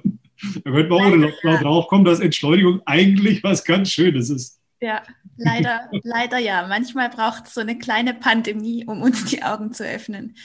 da 0.65 0.71
könnte 0.71 0.89
man 0.89 1.07
ohne 1.07 1.17
Lockdown 1.17 1.63
drauf 1.63 1.89
kommen, 1.89 2.05
dass 2.05 2.21
Entschleunigung 2.21 2.81
eigentlich 2.87 3.45
was 3.45 3.65
ganz 3.65 3.91
Schönes 3.91 4.31
ist. 4.31 4.59
Ja, 4.81 5.03
leider, 5.37 5.91
leider 6.03 6.39
ja. 6.39 6.67
Manchmal 6.67 7.11
braucht 7.11 7.47
es 7.47 7.55
so 7.55 7.61
eine 7.61 7.77
kleine 7.77 8.15
Pandemie, 8.15 8.87
um 8.87 9.03
uns 9.03 9.27
die 9.27 9.43
Augen 9.43 9.75
zu 9.75 9.85
öffnen. 9.85 10.37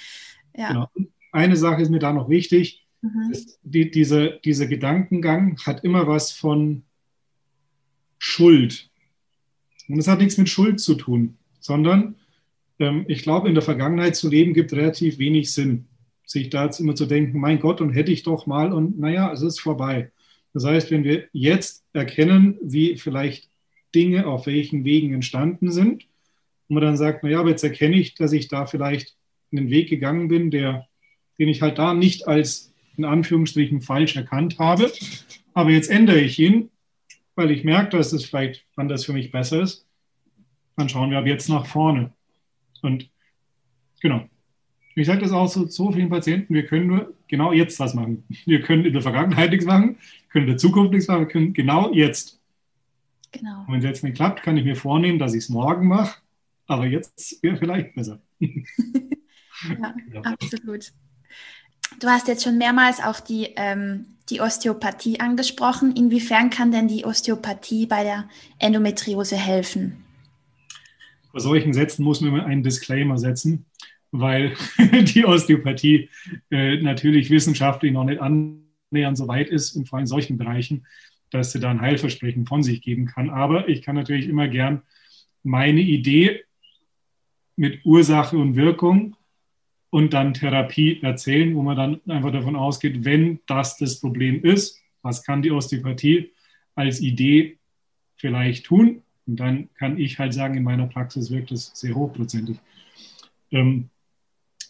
Ja. 0.54 0.67
Genau. 0.67 0.89
Eine 1.32 1.56
Sache 1.56 1.82
ist 1.82 1.89
mir 1.89 1.99
da 1.99 2.12
noch 2.12 2.28
wichtig 2.28 2.85
Mhm. 3.06 3.34
Die, 3.63 3.91
diese, 3.91 4.39
dieser 4.44 4.68
Gedankengang 4.68 5.60
hat 5.65 5.84
immer 5.84 6.08
was 6.08 6.32
von 6.32 6.84
Schuld. 8.18 8.89
Und 9.88 10.00
es 10.00 10.08
hat 10.08 10.20
nichts 10.20 10.38
mit 10.38 10.50
Schuld 10.50 10.80
zu 10.80 10.96
tun, 10.96 11.38
sondern 11.60 12.15
ähm, 12.80 13.06
ich 13.08 13.22
glaube, 13.22 13.48
in 13.48 13.54
der 13.54 13.63
Vergangenheit 13.63 14.15
zu 14.15 14.30
leben 14.30 14.54
gibt 14.54 14.74
relativ 14.74 15.20
wenig 15.20 15.52
Sinn. 15.54 15.86
Sich 16.26 16.50
da 16.50 16.65
jetzt 16.65 16.80
immer 16.80 16.96
zu 16.96 17.06
denken, 17.06 17.39
mein 17.39 17.60
Gott, 17.60 17.82
und 17.82 17.91
hätte 17.91 18.12
ich 18.12 18.24
doch 18.24 18.48
mal 18.48 18.74
und 18.74 18.98
naja, 18.98 19.32
es 19.32 19.44
ist 19.44 19.60
vorbei. 19.60 20.12
Das 20.54 20.65
heißt, 20.65 20.89
wenn 20.89 21.04
wir 21.04 21.26
jetzt 21.34 21.84
erkennen, 21.94 22.58
wie 22.63 22.98
vielleicht 22.98 23.50
Dinge 23.94 24.26
auf 24.26 24.48
welchen 24.48 24.84
Wegen 24.84 25.13
entstanden 25.13 25.72
sind, 25.72 26.08
und 26.68 26.74
man 26.74 26.84
dann 26.84 26.98
sagt, 26.98 27.24
naja, 27.24 27.41
aber 27.41 27.50
jetzt 27.50 27.63
erkenne 27.63 27.96
ich, 27.96 28.15
dass 28.15 28.34
ich 28.34 28.48
da 28.48 28.65
vielleicht 28.65 29.15
einen 29.52 29.70
Weg 29.70 29.88
gegangen 29.89 30.28
bin, 30.28 30.50
der, 30.50 30.88
den 31.38 31.48
ich 31.48 31.62
halt 31.62 31.78
da 31.78 31.94
nicht 31.94 32.28
als 32.28 32.74
in 32.97 33.05
Anführungsstrichen 33.05 33.81
falsch 33.81 34.15
erkannt 34.15 34.60
habe. 34.60 34.91
Aber 35.53 35.69
jetzt 35.69 35.89
ändere 35.89 36.19
ich 36.19 36.39
ihn, 36.39 36.69
weil 37.36 37.51
ich 37.51 37.63
merke, 37.63 37.97
dass 37.97 38.13
es 38.13 38.25
vielleicht 38.25 38.65
anders 38.75 39.05
für 39.05 39.13
mich 39.13 39.31
besser 39.31 39.62
ist. 39.62 39.86
Dann 40.77 40.89
schauen 40.89 41.12
wir 41.12 41.17
ab 41.17 41.27
jetzt 41.27 41.49
nach 41.49 41.65
vorne. 41.65 42.12
Und 42.81 43.10
genau. 44.01 44.27
Ich 44.95 45.08
sage 45.08 45.21
das 45.21 45.31
auch 45.31 45.49
zu 45.49 45.63
so, 45.63 45.67
so 45.67 45.91
vielen 45.91 46.10
Patienten, 46.10 46.53
wir 46.53 46.65
können 46.65 46.88
nur 46.88 47.13
genau 47.27 47.51
jetzt 47.51 47.79
was 47.79 47.93
machen. 47.93 48.23
Wir 48.45 48.62
können 48.62 48.86
in 48.86 48.93
der 48.93 49.01
Vergangenheit 49.01 49.51
nichts 49.51 49.65
machen, 49.65 49.97
können 50.29 50.45
in 50.45 50.51
der 50.51 50.58
Zukunft 50.58 50.93
nichts 50.93 51.08
machen, 51.08 51.21
wir 51.21 51.27
können 51.27 51.53
genau 51.53 51.93
jetzt. 51.93 52.39
Genau. 53.34 53.60
Und 53.62 53.73
wenn 53.73 53.79
es 53.79 53.86
jetzt 53.86 54.03
nicht 54.05 54.15
klappt, 54.15 54.43
kann 54.43 54.55
ich 54.55 54.63
mir 54.63 54.77
vornehmen, 54.77 55.19
dass 55.19 55.34
ich 55.34 55.43
es 55.43 55.49
morgen 55.49 55.88
mache, 55.88 56.21
aber 56.67 56.86
jetzt 56.86 57.43
wäre 57.43 57.58
vielleicht 57.58 57.93
besser. 57.93 58.21
ja, 58.39 59.95
ja, 60.13 60.21
absolut. 60.21 60.93
Du 62.00 62.08
hast 62.08 62.28
jetzt 62.28 62.43
schon 62.43 62.58
mehrmals 62.58 63.00
auch 63.02 63.19
die, 63.19 63.54
ähm, 63.56 64.06
die 64.30 64.41
Osteopathie 64.41 65.19
angesprochen. 65.19 65.95
Inwiefern 65.95 66.50
kann 66.50 66.71
denn 66.71 66.88
die 66.88 67.06
Osteopathie 67.06 67.86
bei 67.86 68.04
der 68.04 68.28
Endometriose 68.60 69.38
helfen? 69.38 70.04
Bei 71.32 71.39
solchen 71.39 71.74
Sätzen 71.74 72.04
muss 72.04 72.21
man 72.21 72.41
einen 72.41 72.63
Disclaimer 72.63 73.17
setzen, 73.17 73.65
weil 74.12 74.56
die 74.91 75.26
Osteopathie 75.26 76.10
äh, 76.52 76.82
natürlich 76.82 77.30
wissenschaftlich 77.30 77.91
noch 77.91 78.06
nicht 78.06 78.21
annähernd 78.21 79.17
so 79.17 79.28
weit 79.28 79.50
ist, 79.50 79.76
und 79.76 79.88
vor 79.88 79.98
allem 79.98 80.04
in 80.04 80.08
solchen 80.08 80.38
Bereichen, 80.38 80.86
dass 81.32 81.52
sie 81.52 81.60
da 81.60 81.69
ein 81.69 81.82
Heilversprechen 81.82 82.45
von 82.45 82.63
sich 82.63 82.82
geben 82.82 83.06
kann. 83.08 83.30
Aber 83.30 83.67
ich 83.67 83.82
kann 83.82 83.95
natürlich 83.95 84.28
immer 84.28 84.48
gern 84.48 84.84
meine 85.43 85.82
Idee 85.82 86.43
mit 87.56 87.86
Ursache 87.86 88.38
und 88.38 88.56
Wirkung 88.56 89.15
und 89.95 90.12
dann 90.12 90.34
Therapie 90.34 90.99
erzählen, 91.01 91.55
wo 91.55 91.62
man 91.62 91.77
dann 91.77 92.01
einfach 92.10 92.34
davon 92.34 92.58
ausgeht, 92.58 93.05
wenn 93.05 93.39
das 93.47 93.77
das 93.77 94.01
Problem 94.01 94.43
ist, 94.43 94.81
was 95.01 95.23
kann 95.23 95.41
die 95.41 95.51
Osteopathie 95.51 96.34
als 96.75 96.99
Idee 96.99 97.60
vielleicht 98.17 98.65
tun? 98.65 99.03
Und 99.25 99.39
dann 99.39 99.69
kann 99.75 99.97
ich 99.97 100.19
halt 100.19 100.34
sagen, 100.34 100.58
in 100.58 100.63
meiner 100.63 100.88
Praxis 100.88 101.31
wirkt 101.31 101.53
es 101.53 101.71
sehr 101.73 101.95
hochprozentig. 101.95 102.58
Ähm, 103.51 103.88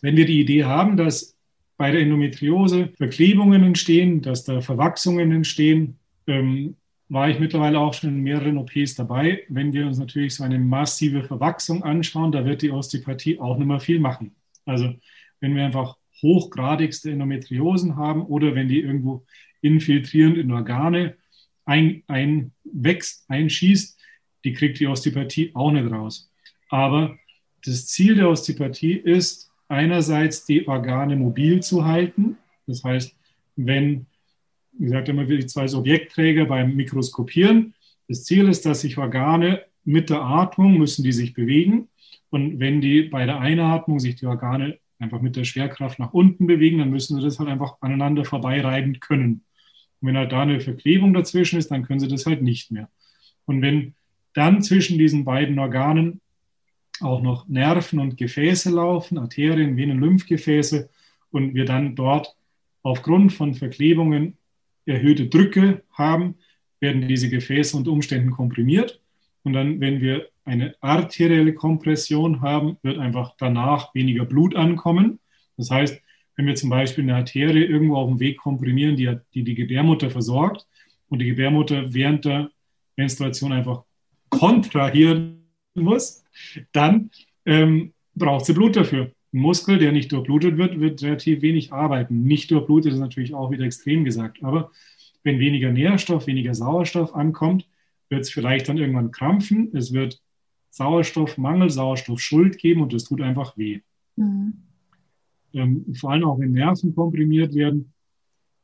wenn 0.04 0.16
wir 0.16 0.28
die 0.28 0.42
Idee 0.42 0.66
haben, 0.66 0.96
dass 0.96 1.36
bei 1.76 1.90
der 1.90 2.02
Endometriose 2.02 2.90
Verklebungen 2.96 3.64
entstehen, 3.64 4.22
dass 4.22 4.44
da 4.44 4.62
Verwachsungen 4.62 5.32
entstehen, 5.32 5.98
ähm, 6.28 6.76
war 7.10 7.32
ich 7.32 7.40
mittlerweile 7.40 7.80
auch 7.80 7.96
schon 7.96 8.12
in 8.12 8.22
mehreren 8.22 8.60
OPs 8.60 8.94
dabei. 8.94 9.42
Wenn 9.50 9.74
wir 9.74 9.88
uns 9.88 9.98
natürlich 9.98 10.36
so 10.36 10.44
eine 10.44 10.60
massive 10.60 11.24
Verwachsung 11.24 11.82
anschauen, 11.82 12.32
da 12.32 12.46
wird 12.46 12.62
die 12.62 12.70
Osteopathie 12.70 13.40
auch 13.40 13.58
nicht 13.58 13.68
mehr 13.68 13.80
viel 13.80 14.00
machen. 14.00 14.36
Also 14.66 14.94
wenn 15.40 15.56
wir 15.56 15.66
einfach 15.66 15.98
hochgradigste 16.22 17.12
Endometriosen 17.12 17.96
haben 17.96 18.26
oder 18.26 18.56
wenn 18.56 18.68
die 18.68 18.82
irgendwo 18.82 19.26
infiltrierend 19.62 20.38
in 20.38 20.52
Organe 20.52 21.16
ein, 21.66 22.04
einwächst, 22.08 23.26
einschießt, 23.28 24.00
die 24.44 24.54
kriegt 24.54 24.80
die 24.80 24.88
Osteopathie 24.88 25.52
auch 25.54 25.72
nicht 25.72 25.92
raus. 25.92 26.32
Aber 26.70 27.18
das 27.66 27.88
Ziel 27.88 28.16
der 28.16 28.30
Osteopathie 28.30 28.94
ist 28.94 29.52
einerseits 29.68 30.46
die 30.46 30.68
Organe 30.68 31.16
mobil 31.16 31.62
zu 31.62 31.86
halten. 31.86 32.38
Das 32.68 32.84
heißt, 32.84 33.16
wenn, 33.56 34.06
wie 34.74 34.86
gesagt, 34.86 35.10
immer 35.10 35.26
die 35.26 35.46
zwei 35.48 35.72
Objektträger 35.74 36.46
beim 36.46 36.76
Mikroskopieren, 36.76 37.74
das 38.08 38.24
Ziel 38.24 38.48
ist, 38.48 38.66
dass 38.66 38.82
sich 38.82 38.98
Organe 38.98 39.64
mit 39.84 40.10
der 40.10 40.22
Atmung 40.22 40.78
müssen 40.78 41.04
die 41.04 41.12
sich 41.12 41.34
bewegen. 41.34 41.88
Und 42.30 42.60
wenn 42.60 42.82
die 42.82 43.04
bei 43.04 43.26
der 43.26 43.40
Einatmung 43.40 44.00
sich 44.00 44.16
die 44.16 44.26
Organe 44.28 44.80
einfach 45.00 45.22
mit 45.22 45.36
der 45.36 45.44
Schwerkraft 45.44 46.00
nach 46.00 46.14
unten 46.14 46.48
bewegen, 46.48 46.80
dann 46.80 46.90
müssen 46.90 47.16
sie 47.16 47.24
das 47.24 47.40
halt 47.40 47.50
einfach 47.50 47.78
aneinander 47.82 48.26
vorbeireiben 48.26 49.00
können. 49.00 49.44
Und 50.02 50.08
wenn 50.08 50.18
halt 50.18 50.32
da 50.32 50.42
eine 50.42 50.60
Verklebung 50.60 51.14
dazwischen 51.14 51.60
ist, 51.60 51.72
dann 51.72 51.84
können 51.84 52.00
sie 52.00 52.08
das 52.08 52.26
halt 52.26 52.42
nicht 52.42 52.72
mehr. 52.72 52.90
Und 53.46 53.62
wenn 53.62 53.94
dann 54.34 54.62
zwischen 54.62 54.98
diesen 54.98 55.26
beiden 55.26 55.60
Organen 55.60 56.22
auch 57.02 57.22
noch 57.22 57.48
Nerven 57.48 58.00
und 58.00 58.18
Gefäße 58.18 58.70
laufen, 58.70 59.18
Arterien, 59.18 59.78
Venen, 59.78 60.00
Lymphgefäße, 60.00 60.90
und 61.36 61.54
wir 61.54 61.66
dann 61.66 61.96
dort 61.96 62.34
aufgrund 62.82 63.34
von 63.34 63.56
Verklebungen 63.56 64.38
erhöhte 64.86 65.28
Drücke 65.28 65.84
haben, 65.92 66.36
werden 66.80 67.10
diese 67.10 67.30
Gefäße 67.30 67.76
unter 67.76 67.92
Umständen 67.92 68.32
komprimiert. 68.32 69.02
Und 69.46 69.54
dann, 69.54 69.80
wenn 69.80 70.02
wir 70.02 70.28
eine 70.44 70.76
arterielle 70.82 71.54
Kompression 71.54 72.42
haben, 72.42 72.78
wird 72.82 72.98
einfach 72.98 73.36
danach 73.38 73.94
weniger 73.94 74.26
Blut 74.26 74.56
ankommen. 74.56 75.20
Das 75.56 75.70
heißt, 75.70 76.02
wenn 76.36 76.48
wir 76.48 76.56
zum 76.56 76.70
Beispiel 76.70 77.04
eine 77.04 77.16
Arterie 77.16 77.64
irgendwo 77.64 77.96
auf 77.96 78.10
dem 78.10 78.20
Weg 78.20 78.38
komprimieren, 78.38 78.98
die 78.98 79.16
die, 79.34 79.44
die 79.44 79.56
Gebärmutter 79.56 80.10
versorgt 80.10 80.68
und 81.10 81.20
die 81.20 81.28
Gebärmutter 81.28 81.94
während 81.94 82.26
der 82.26 82.50
Menstruation 82.98 83.52
einfach 83.52 83.84
kontrahieren 84.30 85.46
muss, 85.76 86.24
dann 86.72 87.12
ähm, 87.46 87.94
braucht 88.16 88.46
sie 88.46 88.54
Blut 88.54 88.76
dafür. 88.76 89.12
Ein 89.32 89.40
Muskel, 89.40 89.78
der 89.78 89.92
nicht 89.92 90.12
durchblutet 90.12 90.58
wird, 90.58 90.80
wird 90.80 91.04
relativ 91.04 91.42
wenig 91.42 91.72
arbeiten. 91.72 92.24
Nicht 92.24 92.50
durchblutet 92.50 92.94
ist 92.94 93.00
natürlich 93.00 93.34
auch 93.34 93.52
wieder 93.52 93.66
extrem 93.66 94.04
gesagt. 94.04 94.44
Aber 94.44 94.72
wenn 95.24 95.40
weniger 95.40 95.72
Nährstoff, 95.72 96.28
weniger 96.28 96.56
Sauerstoff 96.56 97.14
ankommt, 97.14 97.68
wird 98.10 98.22
es 98.22 98.30
vielleicht 98.30 98.70
dann 98.70 98.78
irgendwann 98.78 99.12
krampfen. 99.12 99.72
Es 99.74 99.94
wird 99.94 100.22
Sauerstoffmangel, 100.70 101.70
Sauerstoffschuld 101.70 102.58
geben 102.58 102.82
und 102.82 102.94
das 102.94 103.06
tut 103.06 103.22
einfach 103.22 103.58
weh. 103.58 103.82
Mhm. 104.16 104.54
Ähm, 105.54 105.86
vor 105.96 106.12
allem 106.12 106.26
auch 106.26 106.40
wenn 106.40 106.52
Nerven 106.52 106.94
komprimiert 106.94 107.56
werden, 107.56 107.94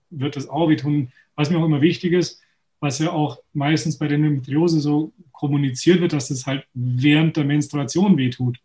wird 0.10 0.36
das 0.36 0.50
auch 0.50 0.70
weh 0.70 0.76
tun. 0.76 1.12
Was 1.36 1.50
mir 1.50 1.58
auch 1.58 1.66
immer 1.66 1.82
wichtig 1.82 2.14
ist, 2.14 2.42
was 2.82 3.00
ja 3.00 3.12
auch 3.12 3.40
meistens 3.54 3.98
bei 3.98 4.08
der 4.08 4.18
Endometriose 4.18 4.82
so 4.82 5.14
kommuniziert 5.32 6.02
wird, 6.02 6.14
dass 6.14 6.28
das 6.28 6.46
halt 6.46 6.66
während 6.74 7.38
der 7.38 7.46
Menstruation 7.46 8.18
wehtut. 8.18 8.58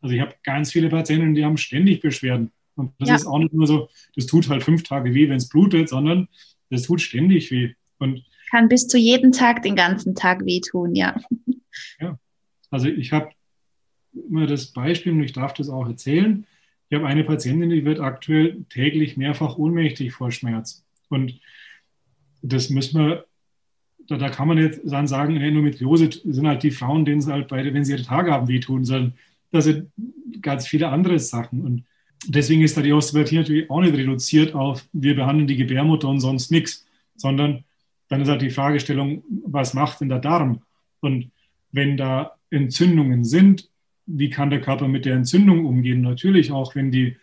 Also 0.00 0.14
ich 0.14 0.20
habe 0.20 0.34
ganz 0.44 0.72
viele 0.72 0.88
Patienten, 0.88 1.34
die 1.34 1.44
haben 1.44 1.56
ständig 1.56 2.00
Beschwerden. 2.00 2.52
Und 2.74 2.92
das 2.98 3.08
ja. 3.08 3.14
ist 3.16 3.26
auch 3.26 3.38
nicht 3.38 3.52
nur 3.52 3.66
so, 3.66 3.88
das 4.14 4.26
tut 4.26 4.48
halt 4.48 4.62
fünf 4.62 4.82
Tage 4.82 5.14
weh, 5.14 5.28
wenn 5.28 5.36
es 5.36 5.48
blutet, 5.48 5.88
sondern 5.88 6.28
das 6.70 6.82
tut 6.82 7.00
ständig 7.00 7.50
weh. 7.50 7.74
Und 7.98 8.24
kann 8.52 8.68
bis 8.68 8.86
zu 8.86 8.98
jedem 8.98 9.32
Tag 9.32 9.62
den 9.62 9.74
ganzen 9.74 10.14
Tag 10.14 10.44
wehtun, 10.44 10.94
ja. 10.94 11.18
Ja, 11.98 12.18
also 12.70 12.86
ich 12.86 13.10
habe 13.10 13.30
immer 14.12 14.46
das 14.46 14.66
Beispiel 14.66 15.12
und 15.12 15.22
ich 15.22 15.32
darf 15.32 15.54
das 15.54 15.70
auch 15.70 15.88
erzählen. 15.88 16.46
Ich 16.90 16.94
habe 16.94 17.06
eine 17.06 17.24
Patientin, 17.24 17.70
die 17.70 17.86
wird 17.86 17.98
aktuell 17.98 18.62
täglich 18.68 19.16
mehrfach 19.16 19.56
ohnmächtig 19.56 20.12
vor 20.12 20.30
Schmerz. 20.30 20.84
Und 21.08 21.40
das 22.42 22.68
müssen 22.68 23.00
wir, 23.00 23.24
da, 24.06 24.18
da 24.18 24.28
kann 24.28 24.48
man 24.48 24.58
jetzt 24.58 24.82
dann 24.84 25.06
sagen, 25.06 25.34
in 25.34 25.42
Endometriose 25.42 26.10
sind 26.22 26.46
halt 26.46 26.62
die 26.62 26.72
Frauen, 26.72 27.06
denen 27.06 27.22
sie 27.22 27.32
halt 27.32 27.48
beide, 27.48 27.72
wenn 27.72 27.86
sie 27.86 27.92
ihre 27.92 28.02
Tage 28.02 28.32
haben, 28.32 28.48
wehtun 28.48 28.84
sollen. 28.84 29.14
Das 29.50 29.64
sind 29.64 29.90
ganz 30.42 30.66
viele 30.66 30.90
andere 30.90 31.18
Sachen. 31.18 31.62
Und 31.62 31.84
deswegen 32.26 32.60
ist 32.60 32.76
da 32.76 32.82
die 32.82 32.92
Osteopathie 32.92 33.38
natürlich 33.38 33.70
auch 33.70 33.80
nicht 33.80 33.94
reduziert 33.94 34.54
auf, 34.54 34.86
wir 34.92 35.16
behandeln 35.16 35.46
die 35.46 35.56
Gebärmutter 35.56 36.08
und 36.08 36.20
sonst 36.20 36.50
nichts, 36.50 36.84
sondern 37.16 37.64
dann 38.12 38.20
ist 38.20 38.28
halt 38.28 38.42
die 38.42 38.50
Fragestellung, 38.50 39.22
was 39.46 39.72
macht 39.72 40.02
denn 40.02 40.10
der 40.10 40.18
Darm? 40.18 40.60
Und 41.00 41.30
wenn 41.70 41.96
da 41.96 42.32
Entzündungen 42.50 43.24
sind, 43.24 43.70
wie 44.04 44.28
kann 44.28 44.50
der 44.50 44.60
Körper 44.60 44.86
mit 44.86 45.06
der 45.06 45.14
Entzündung 45.14 45.64
umgehen? 45.64 46.02
Natürlich 46.02 46.52
auch, 46.52 46.74
wenn 46.74 46.90
die, 46.90 47.16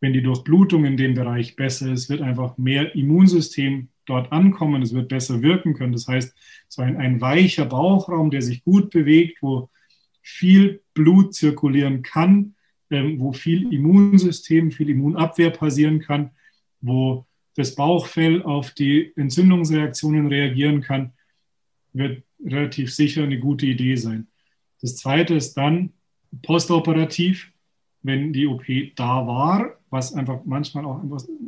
wenn 0.00 0.12
die 0.12 0.20
Durchblutung 0.20 0.84
in 0.84 0.98
dem 0.98 1.14
Bereich 1.14 1.56
besser 1.56 1.90
ist, 1.90 2.10
wird 2.10 2.20
einfach 2.20 2.58
mehr 2.58 2.94
Immunsystem 2.94 3.88
dort 4.04 4.32
ankommen, 4.32 4.82
es 4.82 4.92
wird 4.92 5.08
besser 5.08 5.40
wirken 5.40 5.72
können. 5.72 5.94
Das 5.94 6.08
heißt, 6.08 6.36
so 6.68 6.82
ein, 6.82 6.98
ein 6.98 7.22
weicher 7.22 7.64
Bauchraum, 7.64 8.30
der 8.30 8.42
sich 8.42 8.62
gut 8.64 8.90
bewegt, 8.90 9.38
wo 9.40 9.70
viel 10.20 10.82
Blut 10.92 11.32
zirkulieren 11.32 12.02
kann, 12.02 12.54
ähm, 12.90 13.18
wo 13.18 13.32
viel 13.32 13.72
Immunsystem, 13.72 14.72
viel 14.72 14.90
Immunabwehr 14.90 15.48
passieren 15.48 16.00
kann, 16.00 16.32
wo 16.82 17.24
das 17.56 17.74
Bauchfell 17.74 18.42
auf 18.42 18.72
die 18.72 19.12
Entzündungsreaktionen 19.16 20.26
reagieren 20.26 20.80
kann, 20.80 21.12
wird 21.92 22.22
relativ 22.44 22.92
sicher 22.92 23.22
eine 23.22 23.38
gute 23.38 23.66
Idee 23.66 23.96
sein. 23.96 24.26
Das 24.80 24.96
zweite 24.96 25.34
ist 25.34 25.54
dann 25.54 25.92
postoperativ, 26.42 27.50
wenn 28.02 28.32
die 28.32 28.46
OP 28.46 28.64
da 28.96 29.26
war, 29.26 29.78
was 29.88 30.12
einfach 30.12 30.40
manchmal 30.44 30.84
auch 30.84 31.00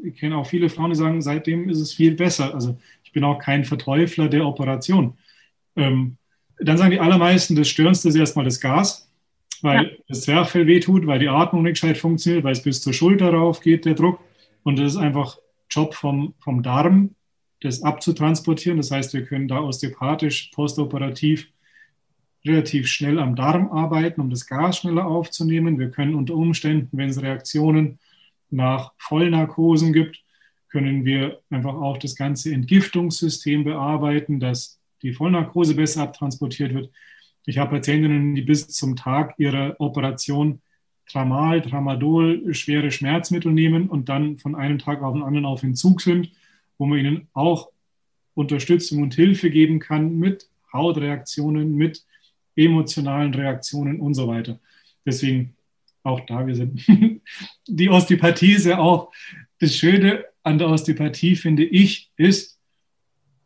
ich 0.05 0.16
kenne 0.16 0.37
auch 0.37 0.47
viele 0.47 0.69
Frauen, 0.69 0.90
die 0.90 0.97
sagen, 0.97 1.21
seitdem 1.21 1.69
ist 1.69 1.81
es 1.81 1.92
viel 1.92 2.14
besser. 2.14 2.55
Also 2.55 2.79
ich 3.05 3.12
bin 3.12 3.25
auch 3.25 3.38
kein 3.38 3.64
Verteufler 3.64 4.29
der 4.29 4.47
Operation. 4.47 5.14
Ähm, 5.75 6.16
dann 6.59 6.79
sagen 6.79 6.92
die 6.92 7.01
allermeisten, 7.01 7.57
das 7.57 7.69
Störendste 7.69 8.09
ist 8.09 8.14
erstmal 8.14 8.45
das 8.45 8.61
Gas, 8.61 9.11
weil 9.62 9.85
ja. 9.85 9.90
das 10.09 10.23
Zwerchfell 10.23 10.66
wehtut, 10.66 11.07
weil 11.07 11.19
die 11.19 11.29
Atmung 11.29 11.64
nicht 11.64 11.81
gescheit 11.81 11.99
funktioniert, 11.99 12.45
weil 12.45 12.53
es 12.53 12.62
bis 12.62 12.81
zur 12.81 12.92
Schulter 12.92 13.31
rauf 13.33 13.61
geht, 13.61 13.85
der 13.85 13.95
Druck. 13.95 14.21
Und 14.62 14.79
das 14.79 14.92
ist 14.92 14.99
einfach 14.99 15.37
Job 15.71 15.95
vom, 15.95 16.35
vom 16.39 16.63
Darm, 16.63 17.15
das 17.61 17.83
abzutransportieren. 17.83 18.79
Das 18.79 18.91
heißt, 18.91 19.15
wir 19.15 19.25
können 19.25 19.49
da 19.49 19.61
osteopathisch, 19.61 20.51
postoperativ 20.55 21.49
relativ 22.45 22.87
schnell 22.87 23.19
am 23.19 23.35
Darm 23.35 23.73
arbeiten, 23.73 24.21
um 24.21 24.31
das 24.31 24.47
Gas 24.47 24.79
schneller 24.79 25.07
aufzunehmen. 25.07 25.79
Wir 25.79 25.91
können 25.91 26.15
unter 26.15 26.35
Umständen, 26.35 26.97
wenn 26.97 27.09
es 27.09 27.21
Reaktionen 27.21 27.99
nach 28.51 28.93
Vollnarkosen 28.99 29.93
gibt, 29.93 30.23
können 30.69 31.05
wir 31.05 31.41
einfach 31.51 31.75
auch 31.75 31.99
das 31.99 32.17
ganze 32.17 32.53
Entgiftungssystem 32.53 33.65
bearbeiten, 33.65 34.41
dass 34.41 34.79
die 35.03 35.13
Vollnarkose 35.13 35.75
besser 35.75 36.03
abtransportiert 36.03 36.75
wird. 36.75 36.91
Ich 37.47 37.59
habe 37.59 37.77
Patientinnen, 37.77 38.35
die 38.35 38.43
bis 38.43 38.69
zum 38.69 38.97
Tag 38.97 39.35
ihrer 39.39 39.77
Operation 39.79 40.61
Tramal, 41.09 41.62
Tramadol, 41.62 42.55
schwere 42.55 42.90
Schmerzmittel 42.90 43.53
nehmen 43.53 43.88
und 43.88 44.09
dann 44.09 44.38
von 44.38 44.55
einem 44.55 44.79
Tag 44.79 45.03
auf 45.03 45.14
den 45.14 45.23
anderen 45.23 45.47
auf 45.47 45.62
Entzug 45.62 46.01
sind, 46.01 46.31
wo 46.79 46.87
man 46.87 46.99
ihnen 46.99 47.29
auch 47.33 47.71
Unterstützung 48.35 49.03
und 49.03 49.14
Hilfe 49.14 49.51
geben 49.51 49.79
kann 49.79 50.19
mit 50.19 50.49
Hautreaktionen, 50.73 51.75
mit 51.75 52.05
emotionalen 52.57 53.33
Reaktionen 53.35 54.01
und 54.01 54.14
so 54.14 54.29
weiter. 54.29 54.59
Deswegen 55.05 55.55
auch 56.03 56.21
da, 56.21 56.47
wir 56.47 56.55
sind 56.55 56.87
die 57.66 57.88
Osteopathie 57.88 58.53
ist 58.53 58.66
ja 58.66 58.79
auch 58.79 59.12
das 59.59 59.75
Schöne 59.75 60.25
an 60.42 60.59
der 60.59 60.69
Osteopathie, 60.69 61.37
finde 61.37 61.64
ich, 61.64 62.11
ist, 62.16 62.59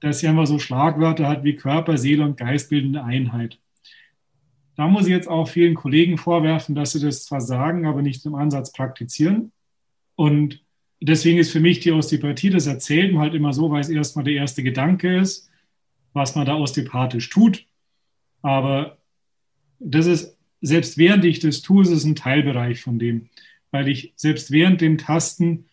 dass 0.01 0.21
sie 0.21 0.29
einfach 0.29 0.47
so 0.47 0.59
Schlagwörter 0.59 1.29
hat 1.29 1.45
wie 1.45 1.57
Körper, 1.57 1.97
Seele 1.97 2.25
und 2.25 2.37
Geist 2.37 2.71
bildende 2.71 3.05
Einheit. 3.05 3.59
Da 4.81 4.89
muss 4.89 5.05
ich 5.05 5.13
jetzt 5.13 5.29
auch 5.29 5.47
vielen 5.47 5.75
Kollegen 5.75 6.17
vorwerfen, 6.17 6.75
dass 6.75 6.93
sie 6.93 7.01
das 7.01 7.27
zwar 7.27 7.43
sagen, 7.43 7.85
aber 7.85 8.01
nicht 8.01 8.25
im 8.25 8.35
Ansatz 8.35 8.73
praktizieren. 8.73 9.53
Und 10.15 10.65
deswegen 11.03 11.37
ist 11.37 11.53
für 11.53 11.61
mich 11.61 11.81
die 11.81 11.93
Osteopathie, 11.93 12.49
das 12.49 12.67
erzählt 12.67 13.13
man 13.13 13.21
halt 13.21 13.35
immer 13.35 13.53
so, 13.53 13.71
weil 13.71 13.83
es 13.83 13.91
erstmal 13.91 14.25
der 14.25 14.37
erste 14.37 14.63
Gedanke 14.63 15.19
ist, 15.19 15.51
was 16.15 16.35
man 16.35 16.47
da 16.47 16.55
osteopathisch 16.55 17.29
tut. 17.29 17.67
Aber 18.41 18.97
das 19.81 20.07
ist, 20.07 20.39
selbst 20.63 20.97
während 20.97 21.27
ich 21.27 21.41
das 21.41 21.61
tue, 21.61 21.83
ist 21.83 21.91
es 21.91 22.05
ein 22.07 22.17
Teilbereich 22.17 22.81
von 22.81 22.99
dem, 22.99 23.29
weil 23.73 23.87
ich 23.87 24.15
selbst 24.17 24.51
während 24.51 24.81
dem 24.81 24.97
Tasten 24.97 25.67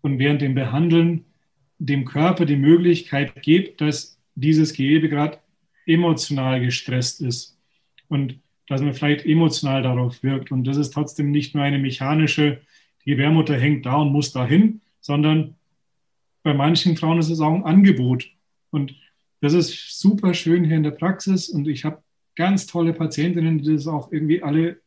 und 0.00 0.20
während 0.20 0.42
dem 0.42 0.54
Behandeln 0.54 1.24
dem 1.80 2.04
Körper 2.04 2.44
die 2.44 2.54
Möglichkeit 2.54 3.42
gebe, 3.42 3.72
dass 3.78 4.16
dieses 4.36 4.74
Gewebe 4.74 5.08
gerade 5.08 5.38
emotional 5.86 6.60
gestresst 6.60 7.20
ist 7.20 7.57
und 8.08 8.38
dass 8.66 8.82
man 8.82 8.92
vielleicht 8.92 9.24
emotional 9.24 9.82
darauf 9.82 10.22
wirkt. 10.22 10.52
Und 10.52 10.64
das 10.64 10.76
ist 10.76 10.90
trotzdem 10.90 11.30
nicht 11.30 11.54
nur 11.54 11.64
eine 11.64 11.78
mechanische, 11.78 12.60
die 13.04 13.10
Gebärmutter 13.10 13.58
hängt 13.58 13.86
da 13.86 13.96
und 13.96 14.12
muss 14.12 14.32
dahin, 14.32 14.80
sondern 15.00 15.54
bei 16.42 16.54
manchen 16.54 16.96
Frauen 16.96 17.18
ist 17.18 17.30
es 17.30 17.40
auch 17.40 17.54
ein 17.54 17.64
Angebot. 17.64 18.30
Und 18.70 18.94
das 19.40 19.54
ist 19.54 19.98
super 19.98 20.34
schön 20.34 20.64
hier 20.64 20.76
in 20.76 20.82
der 20.82 20.90
Praxis 20.90 21.48
und 21.48 21.68
ich 21.68 21.84
habe 21.84 22.02
ganz 22.36 22.66
tolle 22.66 22.92
Patientinnen, 22.92 23.58
die 23.58 23.72
das 23.72 23.86
auch 23.86 24.12
irgendwie 24.12 24.42
alle 24.42 24.80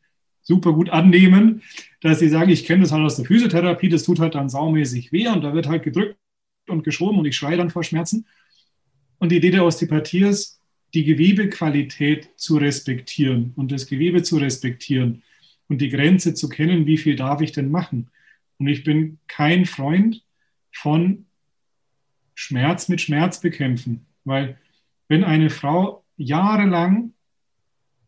super 0.44 0.74
gut 0.74 0.90
annehmen, 0.90 1.62
dass 2.02 2.20
sie 2.20 2.30
sagen, 2.30 2.50
ich 2.50 2.66
kenne 2.66 2.84
das 2.84 2.92
halt 2.92 3.04
aus 3.04 3.18
der 3.18 3.26
Physiotherapie, 3.26 3.90
das 3.90 4.04
tut 4.04 4.20
halt 4.20 4.36
dann 4.36 4.50
saumäßig 4.50 5.12
weh 5.12 5.28
und 5.28 5.44
da 5.44 5.54
wird 5.54 5.68
halt 5.68 5.84
gedrückt 5.84 6.18
und 6.68 6.84
geschoben 6.84 7.20
und 7.20 7.26
ich 7.26 7.36
schreie 7.36 7.58
dann 7.58 7.70
vor 7.70 7.84
Schmerzen. 7.84 8.26
Und 9.20 9.32
die 9.32 9.38
Idee 9.38 9.52
der 9.52 9.66
Osteopathie 9.66 10.24
ist, 10.24 10.61
die 10.94 11.04
Gewebequalität 11.04 12.30
zu 12.36 12.58
respektieren 12.58 13.54
und 13.56 13.72
das 13.72 13.88
Gewebe 13.88 14.24
zu 14.24 14.38
respektieren 14.38 15.24
und 15.68 15.80
die 15.80 15.90
Grenze 15.90 16.34
zu 16.34 16.50
kennen, 16.50 16.86
wie 16.86 16.98
viel 16.98 17.16
darf 17.16 17.42
ich 17.42 17.54
denn 17.54 17.72
machen. 17.72 18.10
Und 18.58 18.68
ich 18.68 18.84
bin 18.84 19.20
kein 19.28 19.66
Freund 19.66 20.24
von 20.72 21.26
Schmerz 22.36 22.90
mit 22.90 23.02
Schmerz 23.02 23.40
bekämpfen, 23.40 24.06
weil 24.24 24.58
wenn 25.08 25.24
eine 25.24 25.50
Frau 25.50 26.04
jahrelang 26.18 27.14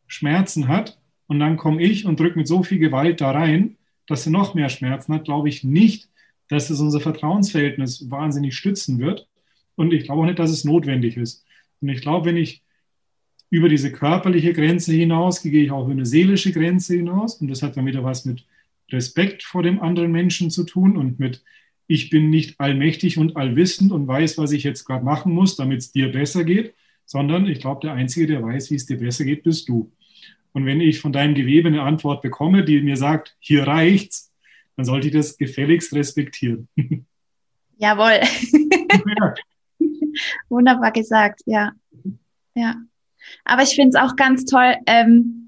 Schmerzen 0.08 0.68
hat 0.68 1.00
und 1.28 1.40
dann 1.40 1.58
komme 1.58 1.82
ich 1.82 2.06
und 2.06 2.20
drücke 2.20 2.38
mit 2.38 2.48
so 2.48 2.64
viel 2.64 2.80
Gewalt 2.80 3.22
da 3.22 3.32
rein, 3.32 3.78
dass 4.08 4.24
sie 4.24 4.30
noch 4.30 4.54
mehr 4.54 4.70
Schmerzen 4.70 5.14
hat, 5.14 5.26
glaube 5.26 5.50
ich 5.50 5.64
nicht, 5.64 6.10
dass 6.50 6.70
es 6.70 6.80
unser 6.80 7.00
Vertrauensverhältnis 7.00 8.10
wahnsinnig 8.12 8.56
stützen 8.56 9.00
wird. 9.00 9.28
Und 9.76 9.94
ich 9.94 10.04
glaube 10.04 10.22
auch 10.22 10.26
nicht, 10.26 10.40
dass 10.40 10.52
es 10.52 10.66
notwendig 10.66 11.18
ist. 11.18 11.46
Und 11.82 11.90
ich 11.90 12.02
glaube, 12.02 12.26
wenn 12.26 12.38
ich 12.38 12.62
über 13.54 13.70
diese 13.70 13.92
körperliche 13.92 14.52
Grenze 14.52 14.94
hinaus 14.94 15.44
gehe 15.44 15.64
ich 15.64 15.70
auch 15.70 15.84
über 15.84 15.92
eine 15.92 16.08
seelische 16.08 16.52
Grenze 16.52 16.96
hinaus. 16.96 17.36
Und 17.36 17.52
das 17.52 17.62
hat 17.62 17.78
dann 17.78 17.86
wieder 17.86 18.04
was 18.04 18.26
mit 18.26 18.48
Respekt 18.92 19.44
vor 19.44 19.62
dem 19.62 19.80
anderen 19.80 20.12
Menschen 20.12 20.50
zu 20.50 20.64
tun 20.64 20.98
und 20.98 21.20
mit, 21.20 21.44
ich 21.86 22.10
bin 22.10 22.32
nicht 22.32 22.60
allmächtig 22.60 23.20
und 23.20 23.38
allwissend 23.38 23.92
und 23.92 24.08
weiß, 24.08 24.40
was 24.40 24.54
ich 24.54 24.64
jetzt 24.64 24.86
gerade 24.86 25.06
machen 25.06 25.32
muss, 25.34 25.56
damit 25.56 25.82
es 25.82 25.92
dir 25.92 26.12
besser 26.12 26.46
geht, 26.46 26.74
sondern 27.06 27.46
ich 27.46 27.60
glaube, 27.60 27.82
der 27.84 27.94
Einzige, 27.94 28.26
der 28.26 28.42
weiß, 28.42 28.72
wie 28.72 28.76
es 28.76 28.88
dir 28.88 28.98
besser 28.98 29.24
geht, 29.24 29.44
bist 29.44 29.70
du. 29.70 29.92
Und 30.54 30.66
wenn 30.66 30.82
ich 30.82 31.00
von 31.00 31.14
deinem 31.14 31.36
Gewebe 31.36 31.68
eine 31.68 31.84
Antwort 31.84 32.24
bekomme, 32.24 32.64
die 32.64 32.82
mir 32.82 32.98
sagt, 32.98 33.36
hier 33.40 33.68
reicht's, 33.68 34.34
dann 34.78 34.86
sollte 34.86 35.10
ich 35.10 35.14
das 35.14 35.38
gefälligst 35.38 35.94
respektieren. 35.94 36.70
Jawohl. 37.78 38.20
Ja. 39.20 39.36
Wunderbar 40.50 40.92
gesagt, 40.92 41.44
ja. 41.46 41.72
Ja. 42.56 42.78
Aber 43.46 43.64
ich 43.64 43.76
finde 43.76 43.98
es 43.98 44.04
auch 44.04 44.16
ganz 44.16 44.46
toll, 44.46 44.76
ähm, 44.86 45.44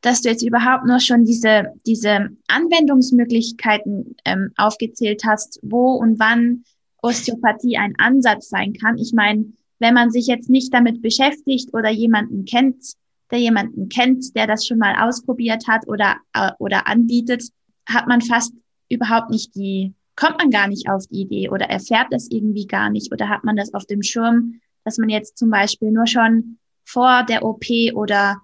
dass 0.00 0.22
du 0.22 0.28
jetzt 0.28 0.42
überhaupt 0.42 0.86
nur 0.86 1.00
schon 1.00 1.24
diese, 1.24 1.72
diese 1.86 2.30
Anwendungsmöglichkeiten 2.46 4.16
ähm, 4.24 4.52
aufgezählt 4.56 5.22
hast, 5.24 5.58
wo 5.62 5.92
und 5.94 6.18
wann 6.18 6.64
Osteopathie 7.02 7.78
ein 7.78 7.94
Ansatz 7.98 8.48
sein 8.48 8.72
kann. 8.74 8.98
Ich 8.98 9.12
meine, 9.12 9.46
wenn 9.78 9.94
man 9.94 10.10
sich 10.10 10.26
jetzt 10.26 10.50
nicht 10.50 10.72
damit 10.72 11.02
beschäftigt 11.02 11.72
oder 11.72 11.90
jemanden 11.90 12.44
kennt, 12.44 12.94
der 13.30 13.38
jemanden 13.38 13.88
kennt, 13.88 14.34
der 14.34 14.46
das 14.46 14.66
schon 14.66 14.78
mal 14.78 14.94
ausprobiert 14.96 15.68
hat 15.68 15.86
oder, 15.86 16.16
äh, 16.32 16.50
oder 16.58 16.86
anbietet, 16.86 17.44
hat 17.86 18.06
man 18.06 18.20
fast 18.20 18.52
überhaupt 18.88 19.30
nicht 19.30 19.54
die, 19.54 19.94
kommt 20.16 20.38
man 20.38 20.50
gar 20.50 20.68
nicht 20.68 20.88
auf 20.88 21.06
die 21.06 21.22
Idee 21.22 21.48
oder 21.50 21.66
erfährt 21.66 22.08
das 22.10 22.28
irgendwie 22.30 22.66
gar 22.66 22.90
nicht 22.90 23.12
oder 23.12 23.28
hat 23.28 23.44
man 23.44 23.56
das 23.56 23.74
auf 23.74 23.86
dem 23.86 24.02
Schirm, 24.02 24.60
dass 24.84 24.98
man 24.98 25.08
jetzt 25.08 25.38
zum 25.38 25.50
Beispiel 25.50 25.90
nur 25.90 26.06
schon 26.06 26.58
vor 26.88 27.22
der 27.28 27.44
OP 27.44 27.66
oder 27.92 28.40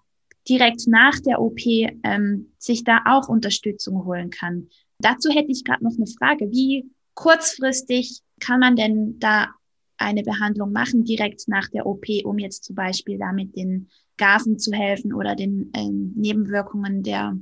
direkt 0.47 0.87
nach 0.87 1.19
der 1.21 1.41
OP 1.41 1.61
ähm, 1.67 2.53
sich 2.59 2.85
da 2.85 3.01
auch 3.07 3.29
Unterstützung 3.29 4.05
holen 4.05 4.29
kann. 4.29 4.69
Dazu 4.99 5.31
hätte 5.31 5.51
ich 5.51 5.65
gerade 5.65 5.83
noch 5.83 5.97
eine 5.97 6.07
Frage. 6.07 6.51
Wie 6.51 6.85
kurzfristig 7.15 8.21
kann 8.41 8.61
man 8.61 8.77
denn 8.77 9.19
da 9.19 9.49
eine 9.97 10.23
Behandlung 10.23 10.73
machen, 10.73 11.05
direkt 11.05 11.49
nach 11.49 11.69
der 11.69 11.87
OP, 11.87 12.05
um 12.25 12.39
jetzt 12.39 12.65
zum 12.65 12.77
Beispiel 12.77 13.17
da 13.17 13.33
mit 13.33 13.57
den 13.57 13.89
Gasen 14.19 14.59
zu 14.59 14.73
helfen 14.73 15.15
oder 15.15 15.35
den 15.35 15.71
ähm, 15.75 16.13
Nebenwirkungen 16.15 17.03
der 17.03 17.39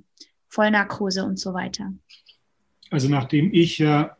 Vollnarkose 0.48 1.24
und 1.24 1.38
so 1.38 1.52
weiter? 1.52 1.92
Also 2.90 3.08
nachdem 3.08 3.52
ich 3.52 3.78
ja, 3.78 4.16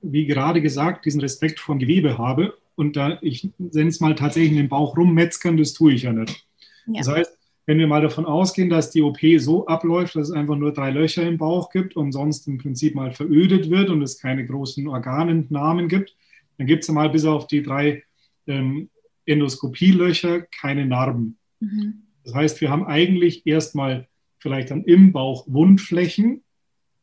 wie 0.00 0.24
gerade 0.24 0.62
gesagt, 0.62 1.04
diesen 1.04 1.20
Respekt 1.20 1.60
vor 1.60 1.74
dem 1.74 1.80
Gewebe 1.80 2.16
habe 2.16 2.54
und 2.80 2.96
da 2.96 3.18
ich 3.20 3.50
nenne 3.58 3.90
es 3.90 4.00
mal 4.00 4.14
tatsächlich 4.14 4.52
in 4.52 4.56
den 4.56 4.68
Bauch 4.70 4.96
rummetzgern, 4.96 5.58
das 5.58 5.74
tue 5.74 5.92
ich 5.92 6.04
ja 6.04 6.14
nicht. 6.14 6.46
Ja. 6.86 6.94
Das 6.98 7.08
heißt, 7.08 7.38
wenn 7.66 7.78
wir 7.78 7.86
mal 7.86 8.00
davon 8.00 8.24
ausgehen, 8.24 8.70
dass 8.70 8.90
die 8.90 9.02
OP 9.02 9.18
so 9.36 9.66
abläuft, 9.66 10.16
dass 10.16 10.30
es 10.30 10.34
einfach 10.34 10.56
nur 10.56 10.72
drei 10.72 10.90
Löcher 10.90 11.22
im 11.22 11.36
Bauch 11.36 11.70
gibt 11.70 11.94
und 11.94 12.12
sonst 12.12 12.48
im 12.48 12.56
Prinzip 12.56 12.94
mal 12.94 13.12
verödet 13.12 13.68
wird 13.68 13.90
und 13.90 14.00
es 14.00 14.18
keine 14.18 14.46
großen 14.46 14.88
Organentnahmen 14.88 15.88
gibt, 15.88 16.16
dann 16.56 16.66
gibt 16.66 16.84
es 16.84 16.88
mal 16.88 17.10
bis 17.10 17.26
auf 17.26 17.46
die 17.46 17.62
drei 17.62 18.02
ähm, 18.46 18.88
Endoskopielöcher 19.26 20.40
keine 20.40 20.86
Narben. 20.86 21.36
Mhm. 21.60 22.02
Das 22.24 22.34
heißt, 22.34 22.60
wir 22.62 22.70
haben 22.70 22.86
eigentlich 22.86 23.46
erstmal 23.46 24.08
vielleicht 24.38 24.70
dann 24.70 24.84
im 24.84 25.12
Bauch 25.12 25.44
Wundflächen, 25.46 26.42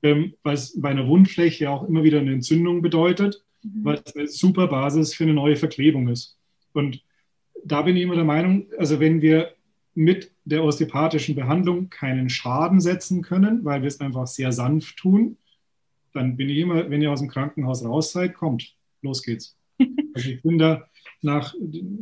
ähm, 0.02 0.34
was 0.42 0.82
bei 0.82 0.90
einer 0.90 1.08
Wundfläche 1.08 1.70
auch 1.70 1.88
immer 1.88 2.04
wieder 2.04 2.20
eine 2.20 2.34
Entzündung 2.34 2.82
bedeutet, 2.82 3.46
mhm. 3.74 3.86
was 3.86 4.16
eine 4.16 4.28
super 4.28 4.68
Basis 4.68 5.14
für 5.14 5.24
eine 5.24 5.34
neue 5.34 5.56
Verklebung 5.56 6.08
ist. 6.08 6.38
Und 6.74 7.02
da 7.64 7.82
bin 7.82 7.96
ich 7.98 8.04
immer 8.04 8.16
der 8.16 8.24
Meinung, 8.24 8.68
also 8.78 9.00
wenn 9.00 9.22
wir 9.22 9.54
mit 9.96 10.32
der 10.46 10.64
osteopathischen 10.64 11.36
Behandlung 11.36 11.90
keinen 11.90 12.30
Schaden 12.30 12.80
setzen 12.80 13.24
können, 13.24 13.66
weil 13.66 13.82
wir 13.82 13.88
es 13.88 14.00
einfach 14.00 14.28
sehr 14.28 14.52
sanft 14.52 14.98
tun, 14.98 15.38
dann 16.14 16.38
bin 16.38 16.50
ich 16.50 16.60
immer, 16.60 16.90
wenn 16.90 17.02
ihr 17.02 17.12
aus 17.12 17.20
dem 17.20 17.30
Krankenhaus 17.30 17.84
raus 17.84 18.12
seid, 18.12 18.34
kommt, 18.34 18.76
los 19.02 19.24
geht's. 19.24 19.58
Also 20.14 20.32
ich 20.32 20.42
bin 20.42 20.58
da 20.58 20.88
nach, 21.22 21.54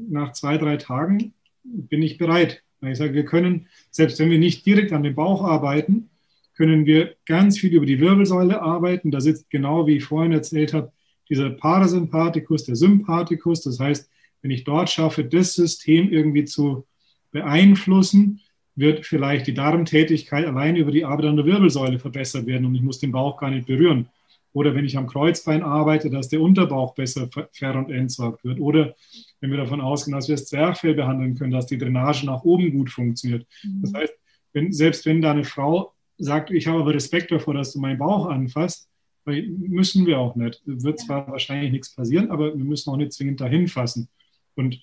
nach 0.09 0.31
zwei, 0.31 0.57
drei 0.57 0.77
Tagen 0.77 1.33
bin 1.63 2.01
ich 2.01 2.17
bereit. 2.17 2.63
Ich 2.81 2.97
sage, 2.97 3.13
wir 3.13 3.25
können, 3.25 3.67
selbst 3.91 4.19
wenn 4.19 4.29
wir 4.29 4.39
nicht 4.39 4.65
direkt 4.65 4.93
an 4.93 5.03
dem 5.03 5.15
Bauch 5.15 5.43
arbeiten, 5.43 6.09
können 6.55 6.85
wir 6.85 7.15
ganz 7.25 7.59
viel 7.59 7.73
über 7.73 7.85
die 7.85 7.99
Wirbelsäule 7.99 8.61
arbeiten. 8.61 9.11
Da 9.11 9.19
sitzt 9.19 9.49
genau, 9.49 9.87
wie 9.87 9.97
ich 9.97 10.05
vorhin 10.05 10.31
erzählt 10.31 10.73
habe, 10.73 10.91
dieser 11.29 11.49
Parasympathikus, 11.49 12.65
der 12.65 12.75
Sympathikus. 12.75 13.61
Das 13.61 13.79
heißt, 13.79 14.09
wenn 14.41 14.51
ich 14.51 14.63
dort 14.63 14.89
schaffe, 14.89 15.23
das 15.23 15.53
System 15.53 16.11
irgendwie 16.11 16.45
zu 16.45 16.85
beeinflussen, 17.31 18.41
wird 18.75 19.05
vielleicht 19.05 19.47
die 19.47 19.53
Darmtätigkeit 19.53 20.45
allein 20.45 20.75
über 20.75 20.91
die 20.91 21.05
Arbeit 21.05 21.27
an 21.27 21.37
der 21.37 21.45
Wirbelsäule 21.45 21.97
verbessert 21.97 22.45
werden 22.45 22.65
und 22.65 22.75
ich 22.75 22.81
muss 22.81 22.99
den 22.99 23.11
Bauch 23.11 23.37
gar 23.37 23.49
nicht 23.49 23.67
berühren. 23.67 24.07
Oder 24.53 24.73
wenn 24.73 24.85
ich 24.85 24.97
am 24.97 25.07
Kreuzbein 25.07 25.63
arbeite, 25.63 26.09
dass 26.09 26.29
der 26.29 26.41
Unterbauch 26.41 26.95
besser 26.95 27.27
ver- 27.29 27.75
und 27.75 27.91
entsorgt 27.91 28.43
wird. 28.45 28.59
Oder 28.59 28.95
wenn 29.41 29.51
wir 29.51 29.57
davon 29.57 29.81
ausgehen, 29.81 30.15
dass 30.15 30.29
wir 30.29 30.35
das 30.35 30.45
Zwerchfell 30.45 30.93
behandeln 30.93 31.35
können, 31.35 31.51
dass 31.51 31.65
die 31.65 31.77
Drainage 31.77 32.25
nach 32.25 32.43
oben 32.43 32.71
gut 32.71 32.89
funktioniert. 32.89 33.45
Mhm. 33.63 33.81
Das 33.81 33.93
heißt, 33.93 34.13
wenn, 34.53 34.71
selbst 34.71 35.05
wenn 35.05 35.21
da 35.21 35.31
eine 35.31 35.43
Frau 35.43 35.93
sagt, 36.17 36.51
ich 36.51 36.67
habe 36.67 36.79
aber 36.79 36.93
Respekt 36.93 37.31
davor, 37.31 37.53
dass 37.53 37.73
du 37.73 37.79
meinen 37.79 37.97
Bauch 37.97 38.27
anfasst, 38.27 38.87
müssen 39.25 40.05
wir 40.05 40.19
auch 40.19 40.35
nicht. 40.35 40.61
Wird 40.65 40.99
zwar 40.99 41.27
wahrscheinlich 41.27 41.71
nichts 41.71 41.89
passieren, 41.93 42.29
aber 42.29 42.55
wir 42.55 42.65
müssen 42.65 42.89
auch 42.91 42.97
nicht 42.97 43.13
zwingend 43.13 43.41
dahin 43.41 43.67
fassen. 43.67 44.07
Und 44.55 44.81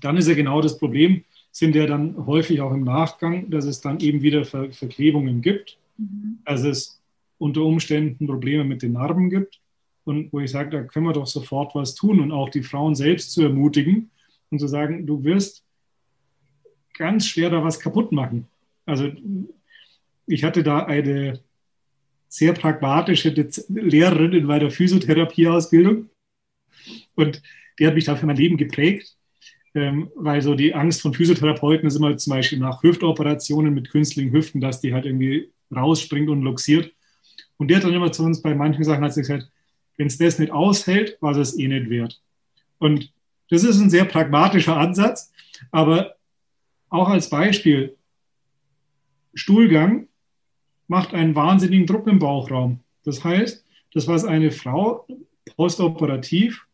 dann 0.00 0.16
ist 0.16 0.28
ja 0.28 0.34
genau 0.34 0.60
das 0.60 0.78
Problem, 0.78 1.24
sind 1.52 1.74
ja 1.74 1.86
dann 1.86 2.26
häufig 2.26 2.60
auch 2.60 2.72
im 2.72 2.84
Nachgang, 2.84 3.50
dass 3.50 3.64
es 3.64 3.80
dann 3.80 4.00
eben 4.00 4.22
wieder 4.22 4.44
Ver 4.44 4.72
Verklebungen 4.72 5.40
gibt, 5.40 5.78
mhm. 5.96 6.38
dass 6.44 6.62
es 6.64 7.00
unter 7.38 7.62
Umständen 7.62 8.26
Probleme 8.26 8.64
mit 8.64 8.82
den 8.82 8.92
Narben 8.92 9.30
gibt 9.30 9.60
und 10.04 10.32
wo 10.32 10.40
ich 10.40 10.50
sage, 10.50 10.70
da 10.70 10.82
können 10.82 11.06
wir 11.06 11.12
doch 11.12 11.26
sofort 11.26 11.74
was 11.74 11.94
tun 11.94 12.20
und 12.20 12.32
auch 12.32 12.48
die 12.48 12.62
Frauen 12.62 12.94
selbst 12.94 13.32
zu 13.32 13.42
ermutigen 13.42 14.10
und 14.50 14.58
zu 14.58 14.68
sagen, 14.68 15.06
du 15.06 15.24
wirst 15.24 15.64
ganz 16.94 17.26
schwer 17.26 17.50
da 17.50 17.62
was 17.62 17.80
kaputt 17.80 18.12
machen. 18.12 18.46
Also 18.84 19.10
ich 20.26 20.44
hatte 20.44 20.62
da 20.62 20.84
eine 20.84 21.40
sehr 22.28 22.52
pragmatische 22.52 23.30
Lehrerin 23.68 24.32
in 24.32 24.44
meiner 24.44 24.70
Physiotherapieausbildung 24.70 26.10
und 27.14 27.42
die 27.78 27.86
hat 27.86 27.94
mich 27.94 28.04
da 28.04 28.16
für 28.16 28.26
mein 28.26 28.36
Leben 28.36 28.56
geprägt 28.56 29.16
ähm, 29.76 30.10
weil 30.14 30.40
so 30.40 30.54
die 30.54 30.74
Angst 30.74 31.02
von 31.02 31.12
Physiotherapeuten 31.12 31.86
ist 31.86 31.96
immer 31.96 32.16
zum 32.16 32.32
Beispiel 32.32 32.58
nach 32.58 32.82
Hüftoperationen 32.82 33.74
mit 33.74 33.90
künstlichen 33.90 34.32
Hüften, 34.32 34.60
dass 34.60 34.80
die 34.80 34.94
halt 34.94 35.04
irgendwie 35.04 35.52
rausspringt 35.74 36.30
und 36.30 36.42
luxiert. 36.42 36.92
Und 37.58 37.68
der 37.68 37.76
hat 37.76 37.84
dann 37.84 37.92
immer 37.92 38.10
zu 38.10 38.24
uns 38.24 38.40
bei 38.40 38.54
manchen 38.54 38.84
Sachen 38.84 39.04
hat 39.04 39.12
sich 39.12 39.26
gesagt, 39.26 39.50
wenn 39.98 40.06
es 40.06 40.18
das 40.18 40.38
nicht 40.38 40.50
aushält, 40.50 41.18
war 41.20 41.36
es 41.36 41.58
eh 41.58 41.68
nicht 41.68 41.90
wert. 41.90 42.20
Und 42.78 43.12
das 43.50 43.64
ist 43.64 43.78
ein 43.78 43.90
sehr 43.90 44.06
pragmatischer 44.06 44.76
Ansatz, 44.76 45.30
aber 45.70 46.16
auch 46.88 47.08
als 47.08 47.28
Beispiel, 47.28 47.96
Stuhlgang 49.34 50.08
macht 50.88 51.14
einen 51.14 51.34
wahnsinnigen 51.34 51.86
Druck 51.86 52.06
im 52.06 52.18
Bauchraum. 52.18 52.80
Das 53.04 53.24
heißt, 53.24 53.64
das, 53.92 54.08
was 54.08 54.24
eine 54.24 54.50
Frau 54.50 55.06
postoperativ 55.56 56.66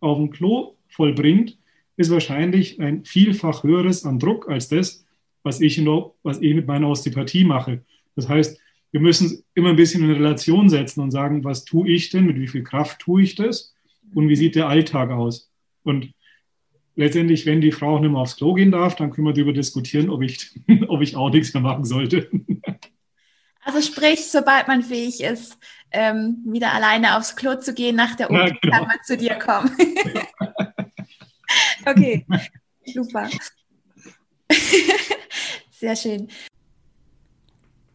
auf 0.00 0.16
dem 0.16 0.30
Klo 0.30 0.74
vollbringt, 0.88 1.58
ist 1.96 2.10
wahrscheinlich 2.10 2.80
ein 2.80 3.04
vielfach 3.04 3.62
höheres 3.62 4.04
an 4.04 4.18
Druck 4.18 4.48
als 4.48 4.68
das, 4.68 5.04
was 5.42 5.60
ich, 5.60 5.78
noch, 5.78 6.14
was 6.22 6.40
ich 6.40 6.54
mit 6.54 6.66
meiner 6.66 6.88
Osteopathie 6.88 7.44
mache. 7.44 7.82
Das 8.16 8.28
heißt, 8.28 8.58
wir 8.92 9.00
müssen 9.00 9.44
immer 9.54 9.70
ein 9.70 9.76
bisschen 9.76 10.04
in 10.04 10.10
Relation 10.10 10.68
setzen 10.68 11.00
und 11.00 11.10
sagen, 11.10 11.44
was 11.44 11.64
tue 11.64 11.88
ich 11.88 12.10
denn, 12.10 12.26
mit 12.26 12.38
wie 12.38 12.48
viel 12.48 12.62
Kraft 12.62 13.00
tue 13.00 13.22
ich 13.22 13.34
das 13.34 13.74
und 14.14 14.28
wie 14.28 14.36
sieht 14.36 14.54
der 14.54 14.68
Alltag 14.68 15.10
aus. 15.10 15.50
Und 15.82 16.12
letztendlich, 16.96 17.46
wenn 17.46 17.60
die 17.60 17.72
Frau 17.72 17.98
nicht 17.98 18.10
mehr 18.10 18.20
aufs 18.20 18.36
Klo 18.36 18.54
gehen 18.54 18.70
darf, 18.70 18.96
dann 18.96 19.10
können 19.10 19.26
wir 19.26 19.32
darüber 19.32 19.52
diskutieren, 19.52 20.10
ob 20.10 20.22
ich, 20.22 20.50
ob 20.88 21.02
ich 21.02 21.16
auch 21.16 21.30
nichts 21.30 21.54
mehr 21.54 21.62
machen 21.62 21.84
sollte. 21.84 22.28
Also 23.62 23.82
sprich, 23.82 24.30
sobald 24.30 24.68
man 24.68 24.82
fähig 24.82 25.20
ist, 25.22 25.58
ähm, 25.92 26.42
wieder 26.46 26.72
alleine 26.72 27.16
aufs 27.16 27.36
Klo 27.36 27.56
zu 27.56 27.74
gehen 27.74 27.96
nach 27.96 28.14
der 28.14 28.30
OP, 28.30 28.36
ja, 28.36 28.46
genau. 28.46 28.76
kann 28.76 28.86
man 28.86 28.98
zu 29.04 29.16
dir 29.16 29.34
kommen. 29.36 29.76
Okay, 31.84 32.24
super. 32.84 33.28
Sehr 35.70 35.96
schön. 35.96 36.28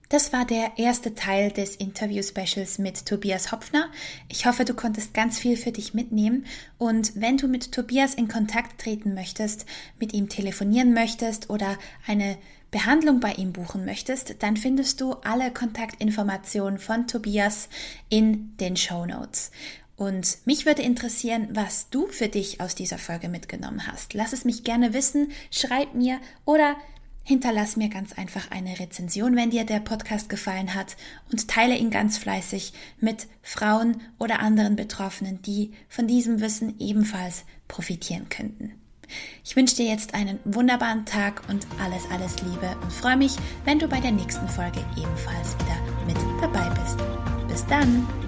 Das 0.10 0.32
war 0.32 0.46
der 0.46 0.74
erste 0.78 1.16
Teil 1.16 1.52
des 1.52 1.76
Interview-Specials 1.76 2.78
mit 2.78 3.06
Tobias 3.06 3.52
Hopfner. 3.52 3.92
Ich 4.30 4.46
hoffe, 4.46 4.64
du 4.64 4.76
konntest 4.76 5.14
ganz 5.14 5.40
viel 5.40 5.58
für 5.58 5.72
dich 5.72 5.94
mitnehmen. 5.94 6.46
Und 6.78 7.20
wenn 7.20 7.38
du 7.38 7.48
mit 7.48 7.72
Tobias 7.72 8.14
in 8.14 8.28
Kontakt 8.28 8.80
treten 8.80 9.16
möchtest, 9.16 9.66
mit 10.00 10.14
ihm 10.14 10.30
telefonieren 10.30 10.94
möchtest 10.94 11.50
oder 11.50 11.78
eine 12.06 12.38
Behandlung 12.76 13.22
bei 13.22 13.32
ihm 13.32 13.54
buchen 13.54 13.86
möchtest, 13.86 14.44
dann 14.44 14.58
findest 14.58 15.00
du 15.00 15.14
alle 15.24 15.50
Kontaktinformationen 15.50 16.78
von 16.78 17.08
Tobias 17.08 17.70
in 18.10 18.58
den 18.58 18.76
Show 18.76 19.06
Notes. 19.06 19.52
Und 19.96 20.40
mich 20.44 20.66
würde 20.66 20.82
interessieren, 20.82 21.48
was 21.52 21.90
du 21.90 22.08
für 22.08 22.28
dich 22.28 22.60
aus 22.60 22.76
dieser 22.76 22.98
Folge 22.98 23.30
mitgenommen 23.30 23.88
hast. 23.88 24.14
Lass 24.14 24.34
es 24.34 24.44
mich 24.44 24.66
gerne 24.66 24.94
wissen, 24.94 25.32
schreib 25.52 25.96
mir 25.96 26.20
oder 26.44 26.76
Hinterlass 27.24 27.78
mir 27.78 27.88
ganz 27.88 28.12
einfach 28.12 28.52
eine 28.52 28.78
Rezension, 28.78 29.38
wenn 29.38 29.52
dir 29.52 29.64
der 29.64 29.80
Podcast 29.80 30.28
gefallen 30.28 30.76
hat 30.76 30.98
und 31.32 31.48
teile 31.48 31.78
ihn 31.78 31.92
ganz 31.92 32.18
fleißig 32.18 32.74
mit 33.00 33.28
Frauen 33.42 34.02
oder 34.20 34.40
anderen 34.42 34.76
Betroffenen, 34.76 35.42
die 35.42 35.72
von 35.88 36.08
diesem 36.08 36.42
Wissen 36.42 36.78
ebenfalls 36.78 37.46
profitieren 37.70 38.28
könnten. 38.28 38.74
Ich 39.44 39.56
wünsche 39.56 39.76
dir 39.76 39.86
jetzt 39.86 40.14
einen 40.14 40.40
wunderbaren 40.44 41.06
Tag 41.06 41.42
und 41.50 41.66
alles, 41.84 42.04
alles 42.12 42.42
Liebe 42.42 42.76
und 42.82 42.92
freue 42.92 43.18
mich, 43.18 43.36
wenn 43.64 43.80
du 43.80 43.88
bei 43.88 44.00
der 44.00 44.12
nächsten 44.12 44.48
Folge 44.48 44.84
ebenfalls 44.98 45.56
wieder 45.60 45.78
mit 46.08 46.18
dabei 46.42 46.70
bist. 46.82 46.98
Bis 47.48 47.66
dann! 47.68 48.25